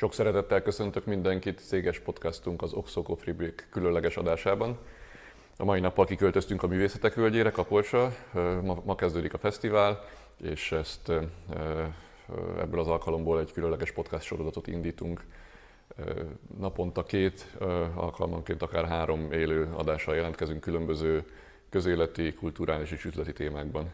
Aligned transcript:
Sok 0.00 0.12
szeretettel 0.12 0.62
köszöntök 0.62 1.04
mindenkit 1.04 1.58
céges 1.58 1.98
podcastunk 1.98 2.62
az 2.62 2.72
Oxoco 2.72 3.14
Freebreak 3.14 3.66
különleges 3.70 4.16
adásában. 4.16 4.78
A 5.56 5.64
mai 5.64 5.80
nappal 5.80 6.04
kiköltöztünk 6.04 6.62
a 6.62 6.66
művészetek 6.66 7.14
völgyére, 7.14 7.50
Kapolcsa. 7.50 8.12
Ma, 8.62 8.82
ma 8.84 8.94
kezdődik 8.94 9.34
a 9.34 9.38
fesztivál, 9.38 10.04
és 10.42 10.72
ezt 10.72 11.12
ebből 12.58 12.80
az 12.80 12.88
alkalomból 12.88 13.40
egy 13.40 13.52
különleges 13.52 13.92
podcast 13.92 14.24
sorozatot 14.24 14.66
indítunk. 14.66 15.24
Naponta 16.58 17.02
két, 17.02 17.56
alkalmanként 17.94 18.62
akár 18.62 18.84
három 18.84 19.32
élő 19.32 19.68
adással 19.76 20.14
jelentkezünk 20.14 20.60
különböző 20.60 21.24
közéleti, 21.70 22.34
kulturális 22.34 22.90
és 22.90 23.04
üzleti 23.04 23.32
témákban. 23.32 23.92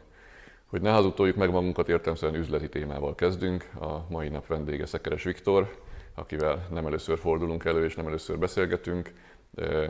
Hogy 0.67 0.81
ne 0.81 0.91
hazudtoljuk 0.91 1.37
meg 1.37 1.51
magunkat, 1.51 1.89
értelmszerűen 1.89 2.41
üzleti 2.41 2.69
témával 2.69 3.15
kezdünk. 3.15 3.71
A 3.81 4.07
mai 4.09 4.29
nap 4.29 4.47
vendége 4.47 4.87
Szekeres 4.87 5.23
Viktor, 5.23 5.85
akivel 6.19 6.67
nem 6.71 6.87
először 6.87 7.19
fordulunk 7.19 7.65
elő 7.65 7.85
és 7.85 7.95
nem 7.95 8.07
először 8.07 8.39
beszélgetünk. 8.39 9.13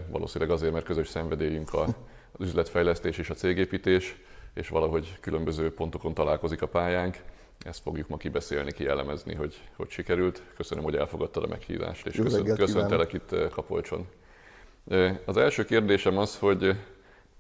Valószínűleg 0.08 0.54
azért, 0.54 0.72
mert 0.72 0.84
közös 0.84 1.08
szenvedélyünk 1.08 1.74
az 1.74 1.94
üzletfejlesztés 2.40 3.18
és 3.18 3.30
a 3.30 3.34
cégépítés, 3.34 4.16
és 4.54 4.68
valahogy 4.68 5.18
különböző 5.20 5.74
pontokon 5.74 6.14
találkozik 6.14 6.62
a 6.62 6.68
pályánk. 6.68 7.16
Ezt 7.58 7.82
fogjuk 7.82 8.08
ma 8.08 8.16
kibeszélni, 8.16 8.72
kielemezni, 8.72 9.34
hogy, 9.34 9.60
hogy 9.76 9.90
sikerült. 9.90 10.42
Köszönöm, 10.56 10.84
hogy 10.84 10.96
elfogadtad 10.96 11.42
a 11.42 11.46
meghívást, 11.46 12.06
és 12.06 12.16
köszön, 12.16 12.54
köszöntelek 12.54 13.12
itt 13.12 13.48
Kapolcson. 13.50 14.06
Az 15.24 15.36
első 15.36 15.64
kérdésem 15.64 16.18
az, 16.18 16.38
hogy 16.38 16.76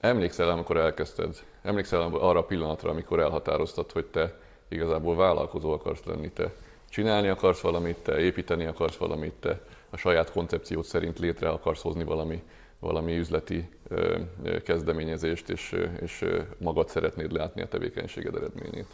emlékszel, 0.00 0.50
amikor 0.50 0.76
elkezdted, 0.76 1.44
emlékszel 1.62 2.00
arra 2.00 2.38
a 2.38 2.44
pillanatra, 2.44 2.90
amikor 2.90 3.20
elhatároztad, 3.20 3.92
hogy 3.92 4.06
te 4.06 4.38
igazából 4.68 5.16
vállalkozó 5.16 5.72
akarsz 5.72 6.04
lenni, 6.04 6.30
te 6.30 6.52
csinálni 6.96 7.28
akarsz 7.28 7.60
valamit, 7.60 7.96
te 7.96 8.18
építeni 8.18 8.66
akarsz 8.66 8.96
valamit, 8.96 9.32
te 9.32 9.60
a 9.90 9.96
saját 9.96 10.30
koncepciót 10.32 10.84
szerint 10.84 11.18
létre 11.18 11.48
akarsz 11.48 11.82
hozni 11.82 12.04
valami, 12.04 12.42
valami 12.80 13.18
üzleti 13.18 13.68
ö, 13.88 14.20
kezdeményezést, 14.64 15.48
és, 15.48 15.74
és 16.00 16.24
magad 16.58 16.88
szeretnéd 16.88 17.32
látni 17.32 17.62
a 17.62 17.68
tevékenységed 17.68 18.34
eredményét. 18.34 18.86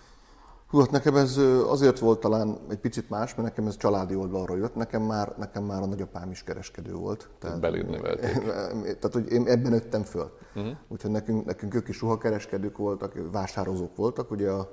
Hú, 0.69 0.79
hát 0.79 0.91
nekem 0.91 1.17
ez 1.17 1.37
azért 1.67 1.99
volt 1.99 2.21
talán 2.21 2.59
egy 2.71 2.79
picit 2.79 3.11
más, 3.11 3.35
mert 3.35 3.49
nekem 3.49 3.67
ez 3.67 3.77
családi 3.77 4.15
oldalról 4.15 4.59
jött. 4.59 4.75
Nekem 4.75 5.03
már, 5.03 5.35
nekem 5.39 5.65
már 5.65 5.83
a 5.83 5.87
nagyapám 5.87 6.31
is 6.31 6.43
kereskedő 6.43 6.93
volt. 6.93 7.29
Tehát, 7.39 7.61
Beléd 7.61 7.91
nevelték. 7.91 8.43
Tehát, 9.01 9.13
hogy 9.13 9.33
én 9.33 9.47
ebben 9.47 9.71
nőttem 9.71 10.03
föl. 10.03 10.31
Uh-huh. 10.55 10.73
Úgyhogy 10.89 11.11
nekünk, 11.11 11.45
nekünk 11.45 11.75
ők 11.75 11.89
is 11.89 12.01
ruhakereskedők 12.01 12.77
voltak, 12.77 13.15
vásározók 13.33 13.97
voltak. 13.97 14.31
Ugye 14.31 14.51
a, 14.51 14.73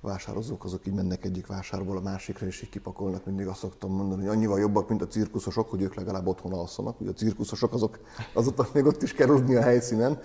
vásározók 0.00 0.64
azok 0.64 0.86
így 0.86 0.94
mennek 0.94 1.24
egyik 1.24 1.46
vásárból 1.46 1.96
a 1.96 2.00
másikra, 2.00 2.46
és 2.46 2.62
így 2.62 2.68
kipakolnak, 2.68 3.24
mindig 3.24 3.46
azt 3.46 3.58
szoktam 3.58 3.92
mondani, 3.92 4.26
hogy 4.26 4.36
annyival 4.36 4.58
jobbak, 4.58 4.88
mint 4.88 5.02
a 5.02 5.06
cirkuszosok, 5.06 5.70
hogy 5.70 5.82
ők 5.82 5.94
legalább 5.94 6.26
otthon 6.26 6.52
alszanak. 6.52 7.00
Ugye 7.00 7.10
a 7.10 7.12
cirkuszosok 7.12 7.72
azok, 7.72 7.98
azok 8.34 8.72
még 8.72 8.84
ott 8.84 9.02
is 9.02 9.12
kerülni 9.12 9.54
a 9.54 9.62
helyszínen. 9.62 10.18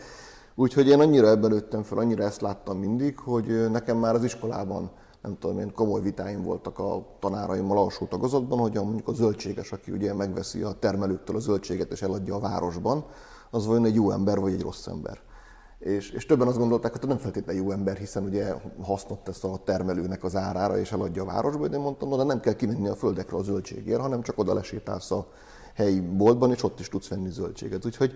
Úgyhogy 0.55 0.87
én 0.87 0.99
annyira 0.99 1.27
ebben 1.27 1.49
nőttem 1.49 1.83
fel, 1.83 1.97
annyira 1.97 2.23
ezt 2.23 2.41
láttam 2.41 2.77
mindig, 2.77 3.19
hogy 3.19 3.71
nekem 3.71 3.97
már 3.97 4.15
az 4.15 4.23
iskolában 4.23 4.91
nem 5.21 5.37
tudom 5.39 5.59
én, 5.59 5.73
komoly 5.73 6.01
vitáim 6.01 6.43
voltak 6.43 6.79
a 6.79 7.17
tanáraimmal 7.19 7.77
alsó 7.77 8.05
tagozatban, 8.05 8.59
hogy 8.59 8.73
mondjuk 8.73 9.07
a 9.07 9.13
zöldséges, 9.13 9.71
aki 9.71 9.91
ugye 9.91 10.13
megveszi 10.13 10.61
a 10.61 10.71
termelőktől 10.79 11.35
a 11.35 11.39
zöldséget 11.39 11.91
és 11.91 12.01
eladja 12.01 12.35
a 12.35 12.39
városban, 12.39 13.05
az 13.51 13.65
vajon 13.65 13.85
egy 13.85 13.95
jó 13.95 14.11
ember 14.11 14.39
vagy 14.39 14.53
egy 14.53 14.61
rossz 14.61 14.87
ember. 14.87 15.19
És, 15.83 16.09
és 16.09 16.25
többen 16.25 16.47
azt 16.47 16.57
gondolták, 16.57 16.97
hogy 16.97 17.07
nem 17.07 17.17
feltétlenül 17.17 17.63
jó 17.63 17.71
ember, 17.71 17.97
hiszen 17.97 18.23
ugye 18.23 18.53
hasznot 18.81 19.19
tesz 19.19 19.43
a 19.43 19.61
termelőnek 19.63 20.23
az 20.23 20.35
árára 20.35 20.77
és 20.77 20.91
eladja 20.91 21.21
a 21.21 21.25
városba, 21.25 21.67
de 21.67 21.75
én 21.75 21.81
mondtam, 21.81 22.17
de 22.17 22.23
nem 22.23 22.39
kell 22.39 22.53
kimenni 22.53 22.87
a 22.87 22.95
földekre 22.95 23.37
a 23.37 23.43
zöldségért, 23.43 23.99
hanem 23.99 24.21
csak 24.21 24.37
oda 24.37 24.53
lesétálsz 24.53 25.11
a 25.11 25.27
helyi 25.73 25.99
boltban, 25.99 26.51
és 26.51 26.63
ott 26.63 26.79
is 26.79 26.89
tudsz 26.89 27.07
venni 27.07 27.29
zöldséget. 27.29 27.85
Úgyhogy, 27.85 28.13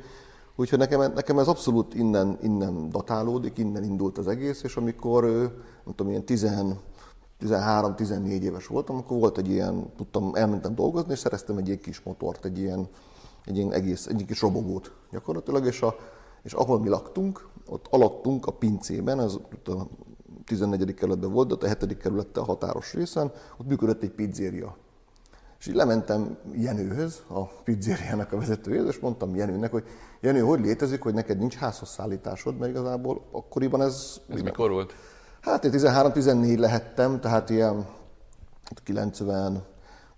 úgyhogy 0.56 0.80
nekem, 0.80 1.14
nekem 1.14 1.40
ez 1.40 1.48
abszolút 1.48 1.94
innen, 1.94 2.38
innen 2.42 2.90
datálódik, 2.90 3.58
innen 3.58 3.84
indult 3.84 4.18
az 4.18 4.28
egész, 4.28 4.64
és 4.64 4.76
amikor, 4.76 5.24
nem 5.86 5.96
tudom, 5.96 6.12
ilyen 6.12 6.24
13-14 6.28 6.78
éves 8.28 8.68
voltam, 8.68 8.98
akkor 8.98 9.20
volt 9.20 9.38
egy 9.38 9.50
ilyen, 9.50 9.94
tudtam, 9.96 10.36
elmentem 10.36 10.76
dolgozni, 10.76 11.12
és 11.12 11.20
szereztem 11.20 11.58
egy 11.58 11.68
ilyen 11.68 11.80
kis 11.80 12.02
motort, 12.02 12.46
egy 12.46 12.60
ilyen, 12.60 12.88
egy 13.46 13.58
ilyen 13.58 13.74
egész, 13.74 14.06
egy 14.06 14.26
kis 14.28 14.42
robogót 14.42 14.92
gyakorlatilag, 15.12 15.66
és, 15.66 15.82
a, 15.82 15.96
és 16.44 16.54
ahol 16.54 16.80
mi 16.80 16.90
laktunk, 16.90 17.48
ott 17.70 17.88
alattunk 17.90 18.46
a 18.46 18.52
pincében, 18.52 19.20
ez 19.20 19.34
a 19.66 19.88
14. 20.46 20.94
kerületben 20.94 21.32
volt, 21.32 21.58
de 21.58 21.66
a 21.66 21.78
7. 21.80 21.98
kerülettel 21.98 22.44
határos 22.44 22.94
részen, 22.94 23.32
ott 23.58 23.68
működött 23.68 24.04
egy 24.04 24.12
pizzéria. 24.12 24.78
És 25.60 25.68
így 25.68 25.76
lementem 25.76 26.38
Jenőhöz, 26.54 27.24
a 27.28 27.44
pizzériának 27.46 28.32
a 28.32 28.38
vezetőjéhez, 28.38 28.88
és 28.88 29.00
mondtam 29.00 29.36
Jenőnek, 29.36 29.72
hogy 29.72 29.84
Jenő, 30.22 30.40
hogy 30.40 30.60
létezik, 30.60 31.02
hogy 31.02 31.14
neked 31.14 31.38
nincs 31.38 31.56
házhoz 31.56 31.90
szállításod, 31.90 32.58
mert 32.58 32.72
igazából 32.72 33.22
akkoriban 33.32 33.82
ez... 33.82 34.22
Ez 34.30 34.42
mikor 34.42 34.72
volt? 34.72 34.94
Hát 35.42 35.64
én 35.66 35.72
13-14 35.74 36.58
lehettem, 36.58 37.20
tehát 37.20 37.50
ilyen 37.50 37.88
90, 38.84 39.64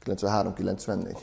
93-94. 0.06 1.18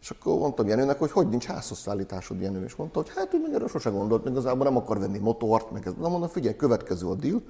És 0.00 0.10
akkor 0.10 0.38
mondtam 0.38 0.66
Jenőnek, 0.66 0.98
hogy 0.98 1.10
hogy 1.10 1.28
nincs 1.28 1.44
házhozszállításod, 1.44 2.40
Jenő, 2.40 2.64
és 2.64 2.74
mondta, 2.74 3.00
hogy 3.00 3.12
hát 3.14 3.34
ő 3.34 3.40
meg 3.42 3.54
erről 3.54 3.68
sose 3.68 3.90
gondolt, 3.90 4.24
meg 4.24 4.32
igazából 4.32 4.64
nem 4.64 4.76
akar 4.76 4.98
venni 4.98 5.18
motort, 5.18 5.70
meg 5.70 5.86
ez. 5.86 5.92
Na 6.00 6.08
mondom, 6.08 6.28
figyelj, 6.28 6.56
következő 6.56 7.06
a 7.06 7.14
deal, 7.14 7.42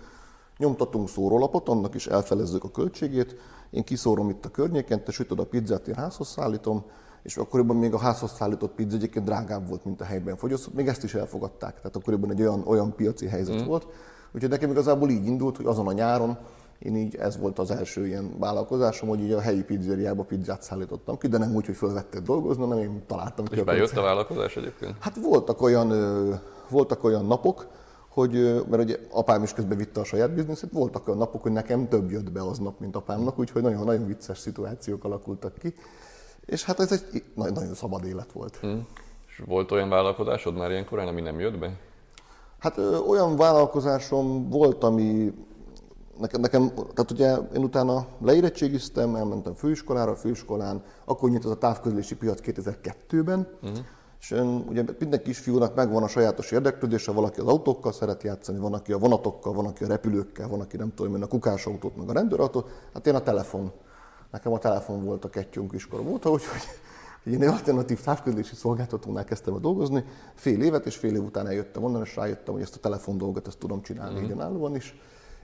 nyomtatunk 0.59 1.09
szórólapot, 1.09 1.69
annak 1.69 1.95
is 1.95 2.07
elfelezzük 2.07 2.65
a 2.65 2.71
költségét, 2.71 3.37
én 3.71 3.85
kiszórom 3.85 4.29
itt 4.29 4.45
a 4.45 4.49
környéken, 4.49 5.05
te 5.05 5.13
sütöd 5.13 5.39
a 5.39 5.45
pizzát, 5.45 5.89
én 5.89 5.95
házhoz 5.95 6.29
szállítom, 6.29 6.85
és 7.23 7.37
akkoriban 7.37 7.77
még 7.77 7.95
a 7.95 7.99
házhoz 7.99 8.33
szállított 8.33 8.75
pizza 8.75 8.97
egyébként 8.97 9.25
drágább 9.25 9.69
volt, 9.69 9.85
mint 9.85 10.01
a 10.01 10.05
helyben 10.05 10.37
fogyasztott, 10.37 10.75
még 10.75 10.89
ezt 10.89 11.05
is 11.05 11.15
elfogadták. 11.15 11.77
Tehát 11.77 11.97
akkoriban 11.97 12.31
egy 12.31 12.41
olyan, 12.41 12.63
olyan 12.67 12.95
piaci 12.95 13.27
helyzet 13.27 13.63
mm. 13.63 13.67
volt. 13.67 13.87
Úgyhogy 14.33 14.51
nekem 14.51 14.71
igazából 14.71 15.11
így 15.11 15.27
indult, 15.27 15.57
hogy 15.57 15.67
azon 15.67 15.87
a 15.87 15.93
nyáron 15.93 16.39
én 16.81 16.97
így, 16.97 17.15
ez 17.17 17.39
volt 17.39 17.59
az 17.59 17.71
első 17.71 18.07
ilyen 18.07 18.39
vállalkozásom, 18.39 19.09
hogy 19.09 19.21
így 19.21 19.33
a 19.33 19.41
helyi 19.41 19.63
pizzériába 19.63 20.23
pizzát 20.23 20.63
szállítottam 20.63 21.19
ki, 21.19 21.29
de 21.29 21.39
nem 21.39 21.55
úgy, 21.55 21.67
hogy 21.67 21.77
fölvettek 21.77 22.23
dolgozni, 22.23 22.63
hanem 22.63 22.79
én 22.79 23.03
találtam 23.07 23.45
ki. 23.45 23.55
És 23.55 23.61
a 23.61 23.65
bejött 23.65 23.97
a 23.97 24.03
vállalkozás 24.03 24.57
egyébként? 24.57 24.95
Hát 25.01 25.17
voltak 25.17 25.63
olyan, 25.63 25.93
voltak 26.69 27.05
olyan 27.05 27.27
napok, 27.27 27.67
hogy, 28.09 28.65
mert 28.71 28.83
ugye 28.83 28.99
apám 29.11 29.43
is 29.43 29.53
közben 29.53 29.77
vitte 29.77 30.01
a 30.01 30.05
saját 30.05 30.35
bizniszét, 30.35 30.71
voltak 30.73 31.07
olyan 31.07 31.19
napok, 31.19 31.43
hogy 31.43 31.53
nekem 31.53 31.89
több 31.89 32.11
jött 32.11 32.33
be 32.33 32.41
aznap, 32.41 32.81
mint 32.81 32.97
apámnak, 32.97 33.39
úgyhogy 33.39 33.63
nagyon-nagyon 33.63 34.07
vicces 34.07 34.39
szituációk 34.39 35.05
alakultak 35.05 35.59
ki. 35.59 35.75
És 36.47 36.65
hát 36.65 36.81
ez 36.81 36.93
egy 36.93 37.25
nagyon 37.35 37.75
szabad 37.75 38.05
élet 38.05 38.33
volt. 38.33 38.57
Hmm. 38.57 38.87
És 39.29 39.43
volt 39.47 39.71
olyan 39.71 39.89
vállalkozásod 39.89 40.57
már 40.57 40.71
ilyenkor, 40.71 40.99
ami 40.99 41.21
nem 41.21 41.41
jött 41.41 41.59
be? 41.59 41.77
Hát 42.59 42.79
ö, 42.79 42.97
olyan 42.97 43.37
vállalkozásom 43.37 44.49
volt, 44.49 44.85
ami 44.85 45.33
nekem, 46.21 46.41
nekem, 46.41 46.73
tehát 46.75 47.11
ugye 47.11 47.37
én 47.55 47.63
utána 47.63 48.07
leérettségiztem, 48.21 49.15
elmentem 49.15 49.55
főiskolára, 49.55 50.15
főiskolán, 50.15 50.83
akkor 51.05 51.31
nyílt 51.31 51.45
ez 51.45 51.51
a 51.51 51.59
távközlési 51.59 52.17
piac 52.17 52.41
2002-ben, 52.45 53.39
uh-huh. 53.39 53.71
Mhm. 53.71 53.79
és 54.21 54.31
én, 54.31 54.65
ugye 54.69 54.85
minden 54.99 55.23
kisfiúnak 55.23 55.75
megvan 55.75 56.03
a 56.03 56.09
sajátos 56.09 56.51
érdeklődése, 56.51 57.13
valaki 57.13 57.41
az 57.41 57.47
autókkal 57.47 57.93
szeret 57.93 58.23
játszani, 58.23 58.59
van, 58.59 58.75
aki 58.75 58.93
a 58.93 58.99
vonatokkal, 58.99 59.53
van, 59.53 59.67
aki 59.67 59.85
a 59.85 59.87
repülőkkel, 59.87 60.49
van, 60.49 60.61
aki 60.61 60.77
nem 60.77 60.95
tudom, 60.95 61.23
a 61.23 61.27
kukásautót, 61.27 61.97
meg 61.97 62.09
a 62.09 62.13
rendőrautót, 62.13 62.69
hát 62.95 63.07
én 63.07 63.15
a 63.15 63.21
telefon. 63.21 63.73
Nekem 64.31 64.53
a 64.53 64.59
telefon 64.59 65.05
volt 65.05 65.25
a 65.25 65.29
kettőnk 65.29 65.73
iskola 65.73 66.03
óta, 66.03 66.31
úgyhogy 66.31 66.61
én 67.25 67.43
egy 67.43 67.49
alternatív 67.49 68.01
távközlési 68.01 68.55
szolgáltatónál 68.55 69.25
kezdtem 69.25 69.55
a 69.55 69.59
dolgozni, 69.59 70.05
fél 70.35 70.63
évet, 70.63 70.87
és 70.87 70.97
fél 70.97 71.15
év 71.15 71.23
után 71.23 71.47
eljöttem 71.47 71.85
onnan, 71.85 72.03
és 72.03 72.17
rájöttem, 72.17 72.55
hogy 72.55 72.63
ezt 72.63 72.77
a 72.77 72.79
telefon 72.79 73.19
dolgot 73.19 73.47
ezt 73.47 73.59
tudom 73.59 73.83
csinálni 73.83 74.15
uh-huh. 74.15 74.31
egyenállóan 74.31 74.77
is. 74.77 75.01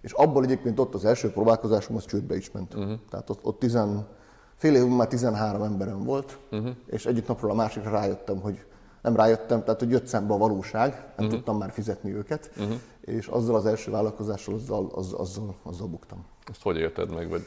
És 0.06 0.12
abból 0.12 0.44
egyébként 0.44 0.78
ott 0.78 0.94
az 0.94 1.04
első 1.04 1.30
próbálkozásom 1.30 1.96
az 1.96 2.04
csődbe 2.04 2.36
is 2.36 2.50
ment. 2.50 2.74
Uh-huh. 2.74 2.98
Tehát 3.10 3.30
ott, 3.30 3.44
ott 3.44 3.58
tizen, 3.58 4.06
fél 4.54 4.74
évben 4.74 4.90
már 4.90 5.08
13 5.08 5.62
emberem 5.62 6.04
volt, 6.04 6.38
uh-huh. 6.50 6.70
és 6.86 7.06
egyik 7.06 7.26
napról 7.26 7.50
a 7.50 7.54
másikra 7.54 7.90
rájöttem, 7.90 8.40
hogy 8.40 8.64
nem 9.02 9.16
rájöttem, 9.16 9.64
tehát 9.64 9.80
hogy 9.80 9.90
jött 9.90 10.06
szembe 10.06 10.34
a 10.34 10.36
valóság, 10.36 10.90
nem 10.90 11.02
uh-huh. 11.16 11.30
tudtam 11.30 11.58
már 11.58 11.70
fizetni 11.70 12.14
őket, 12.14 12.50
uh-huh. 12.56 12.74
és 13.00 13.26
azzal 13.26 13.54
az 13.54 13.66
első 13.66 13.90
vállalkozással, 13.90 14.54
azzal, 14.54 14.90
azzal, 14.94 15.20
azzal, 15.20 15.54
azzal 15.62 15.86
buktam. 15.86 16.26
Ezt 16.50 16.62
hogy 16.62 16.76
érted 16.76 17.14
meg, 17.14 17.28
vagy 17.28 17.46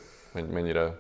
mennyire 0.51 1.00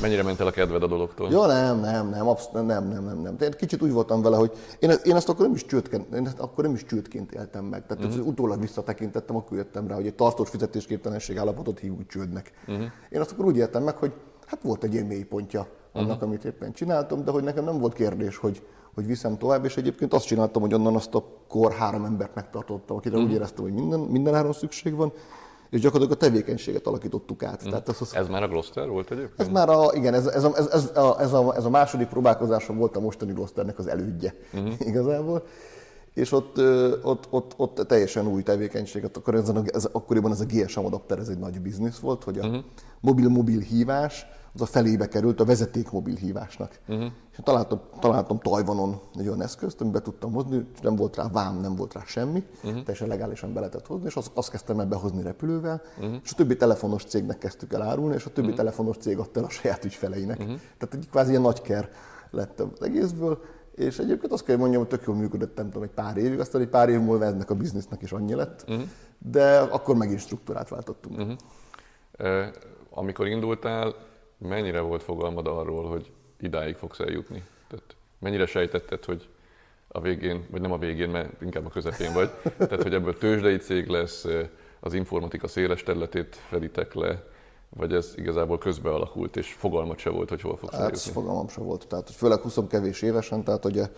Mennyire 0.00 0.22
ment 0.22 0.40
el 0.40 0.46
a 0.46 0.50
kedved 0.50 0.82
a 0.82 0.86
dologtól? 0.86 1.30
Ja, 1.30 1.46
nem, 1.46 1.80
nem, 1.80 2.08
nem, 2.08 2.28
absz- 2.28 2.52
nem, 2.52 2.64
nem, 2.66 2.88
nem, 2.88 3.18
nem. 3.22 3.36
Én 3.40 3.50
kicsit 3.50 3.82
úgy 3.82 3.92
voltam 3.92 4.22
vele, 4.22 4.36
hogy 4.36 4.52
én, 4.78 4.90
én 5.04 5.16
ezt 5.16 5.28
akkor 5.28 5.44
nem 5.44 5.54
is 5.54 5.66
csődként, 5.66 6.14
én 6.14 6.26
ezt 6.26 6.38
akkor 6.38 6.64
nem 6.64 6.74
is 6.74 6.84
csődként 6.84 7.32
éltem 7.32 7.64
meg. 7.64 7.86
Tehát 7.86 8.04
uh-huh. 8.04 8.26
utólag 8.26 8.60
visszatekintettem, 8.60 9.36
akkor 9.36 9.56
jöttem 9.56 9.88
rá, 9.88 9.94
hogy 9.94 10.06
egy 10.06 10.14
tartós 10.14 10.48
fizetésképtelenség 10.48 11.38
állapotot 11.38 11.78
hívunk 11.78 12.06
csődnek. 12.06 12.52
Uh-huh. 12.66 12.84
Én 13.10 13.20
azt 13.20 13.32
akkor 13.32 13.44
úgy 13.44 13.56
éltem 13.56 13.82
meg, 13.82 13.96
hogy 13.96 14.12
hát 14.46 14.62
volt 14.62 14.84
egy 14.84 14.92
ilyen 14.92 15.06
mélypontja 15.06 15.66
annak, 15.92 16.08
uh-huh. 16.08 16.28
amit 16.28 16.44
éppen 16.44 16.72
csináltam, 16.72 17.24
de 17.24 17.30
hogy 17.30 17.42
nekem 17.42 17.64
nem 17.64 17.78
volt 17.78 17.92
kérdés, 17.92 18.36
hogy, 18.36 18.62
hogy 18.94 19.06
viszem 19.06 19.38
tovább, 19.38 19.64
és 19.64 19.76
egyébként 19.76 20.14
azt 20.14 20.26
csináltam, 20.26 20.62
hogy 20.62 20.74
onnan 20.74 20.94
azt 20.94 21.14
a 21.14 21.24
kor 21.48 21.72
három 21.72 22.04
embert 22.04 22.34
megtartottam, 22.34 22.96
akire 22.96 23.14
uh-huh. 23.14 23.30
úgy 23.30 23.36
éreztem, 23.36 23.64
hogy 23.64 23.72
minden, 23.72 24.00
minden 24.00 24.34
áron 24.34 24.52
szükség 24.52 24.94
van, 24.94 25.12
és 25.74 25.80
gyakorlatilag 25.80 26.22
a 26.22 26.26
tevékenységet 26.26 26.86
alakítottuk 26.86 27.42
át. 27.42 27.66
Mm. 27.66 27.68
Tehát 27.68 27.88
az, 27.88 28.00
az, 28.00 28.14
ez 28.14 28.28
már 28.28 28.42
a 28.42 28.48
Gloster 28.48 28.88
volt 28.88 29.10
egyébként? 29.10 29.40
Ez 29.40 29.48
már 29.48 29.68
a, 29.68 29.90
igen, 29.94 30.14
ez, 30.14 30.26
ez, 30.26 30.44
a, 30.44 30.52
ez, 30.56 30.66
ez, 30.66 30.90
a, 30.94 31.20
ez, 31.20 31.32
a, 31.32 31.54
ez 31.56 31.64
a 31.64 31.70
második 31.70 32.08
próbálkozásom 32.08 32.76
volt 32.76 32.96
a 32.96 33.00
mostani 33.00 33.32
Glosternek 33.32 33.78
az 33.78 33.86
elődje 33.86 34.34
mm. 34.56 34.66
igazából 34.90 35.42
és 36.14 36.32
ott, 36.32 36.58
ott, 37.02 37.26
ott, 37.30 37.52
ott 37.56 37.86
teljesen 37.86 38.26
új 38.26 38.42
tevékenységet, 38.42 39.16
akkor 39.16 39.34
ez, 39.34 39.52
ez, 39.66 39.88
akkoriban 39.92 40.30
ez 40.30 40.40
a 40.40 40.44
GSM 40.44 40.84
adapter, 40.84 41.18
ez 41.18 41.28
egy 41.28 41.38
nagy 41.38 41.60
biznisz 41.60 41.98
volt, 41.98 42.24
hogy 42.24 42.38
a 42.38 42.46
uh-huh. 42.46 42.62
mobil-mobil 43.00 43.60
hívás, 43.60 44.26
az 44.54 44.60
a 44.60 44.66
felébe 44.66 45.08
került 45.08 45.40
a 45.40 45.44
vezeték 45.44 45.90
mobil 45.90 46.14
hívásnak. 46.14 46.78
Uh-huh. 46.88 47.12
És 47.32 47.38
találtam, 47.42 47.80
találtam 48.00 48.38
Tajvanon 48.38 49.00
egy 49.14 49.26
olyan 49.26 49.42
eszközt, 49.42 49.80
amiben 49.80 50.02
tudtam 50.02 50.32
hozni, 50.32 50.66
és 50.74 50.80
nem 50.80 50.96
volt 50.96 51.16
rá 51.16 51.28
vám, 51.32 51.60
nem 51.60 51.76
volt 51.76 51.94
rá 51.94 52.02
semmi, 52.06 52.44
uh-huh. 52.56 52.82
teljesen 52.82 53.08
legálisan 53.08 53.52
be 53.52 53.60
lehetett 53.60 53.86
hozni, 53.86 54.06
és 54.06 54.14
azt, 54.14 54.30
azt 54.34 54.50
kezdtem 54.50 54.80
el 54.80 54.86
behozni 54.86 55.22
repülővel, 55.22 55.82
uh-huh. 55.98 56.14
és 56.24 56.32
a 56.32 56.34
többi 56.34 56.56
telefonos 56.56 57.04
cégnek 57.04 57.38
kezdtük 57.38 57.72
el 57.72 57.82
árulni, 57.82 58.14
és 58.14 58.24
a 58.24 58.28
többi 58.28 58.40
uh-huh. 58.40 58.56
telefonos 58.56 58.96
cég 58.96 59.18
adta 59.18 59.40
el 59.40 59.46
a 59.46 59.50
saját 59.50 59.84
ügyfeleinek. 59.84 60.38
Uh-huh. 60.38 60.60
Tehát 60.78 60.94
egy 60.94 61.08
kvázi 61.10 61.30
ilyen 61.30 61.42
nagy 61.42 61.62
ker 61.62 61.90
lett 62.30 62.60
az 62.60 62.82
egészből, 62.82 63.42
és 63.74 63.98
egyébként 63.98 64.32
azt 64.32 64.44
kell 64.44 64.56
mondjam, 64.56 64.80
hogy 64.80 64.90
tök 64.90 65.06
jól 65.06 65.16
működött, 65.16 65.56
nem 65.56 65.66
tudom, 65.66 65.82
egy 65.82 65.94
pár 65.94 66.16
évig, 66.16 66.40
aztán 66.40 66.60
egy 66.60 66.68
pár 66.68 66.88
év 66.88 67.00
múlva 67.00 67.24
ennek 67.24 67.50
a 67.50 67.54
biznisznek 67.54 68.02
is 68.02 68.12
annyi 68.12 68.34
lett, 68.34 68.64
uh-huh. 68.68 68.84
de 69.18 69.58
akkor 69.58 69.96
megint 69.96 70.20
struktúrát 70.20 70.68
váltottunk. 70.68 71.18
Uh-huh. 71.18 71.36
E, 72.16 72.50
amikor 72.90 73.26
indultál, 73.26 73.94
mennyire 74.38 74.80
volt 74.80 75.02
fogalmad 75.02 75.46
arról, 75.46 75.88
hogy 75.88 76.12
idáig 76.40 76.76
fogsz 76.76 77.00
eljutni? 77.00 77.44
Tehát 77.68 77.96
mennyire 78.18 78.46
sejtetted, 78.46 79.04
hogy 79.04 79.28
a 79.88 80.00
végén, 80.00 80.46
vagy 80.50 80.60
nem 80.60 80.72
a 80.72 80.78
végén, 80.78 81.08
mert 81.08 81.42
inkább 81.42 81.66
a 81.66 81.68
közepén 81.68 82.12
vagy, 82.12 82.30
tehát 82.56 82.82
hogy 82.82 82.94
ebből 82.94 83.18
tőzsdei 83.18 83.56
cég 83.56 83.88
lesz, 83.88 84.26
az 84.80 84.94
informatika 84.94 85.48
széles 85.48 85.82
területét 85.82 86.36
feditek 86.48 86.94
le, 86.94 87.22
vagy 87.76 87.92
ez 87.92 88.12
igazából 88.16 88.58
közbe 88.58 88.90
alakult, 88.90 89.36
és 89.36 89.52
fogalmat 89.52 89.98
se 89.98 90.10
volt, 90.10 90.28
hogy 90.28 90.40
hol 90.40 90.56
fogsz 90.56 90.72
hát, 90.72 90.80
eljutni? 90.80 91.10
fogalmam 91.10 91.48
se 91.48 91.60
volt. 91.60 91.86
Tehát 91.86 92.10
főleg 92.10 92.40
20 92.40 92.58
kevés 92.68 93.02
évesen, 93.02 93.44
tehát 93.44 93.64
ugye 93.64 93.88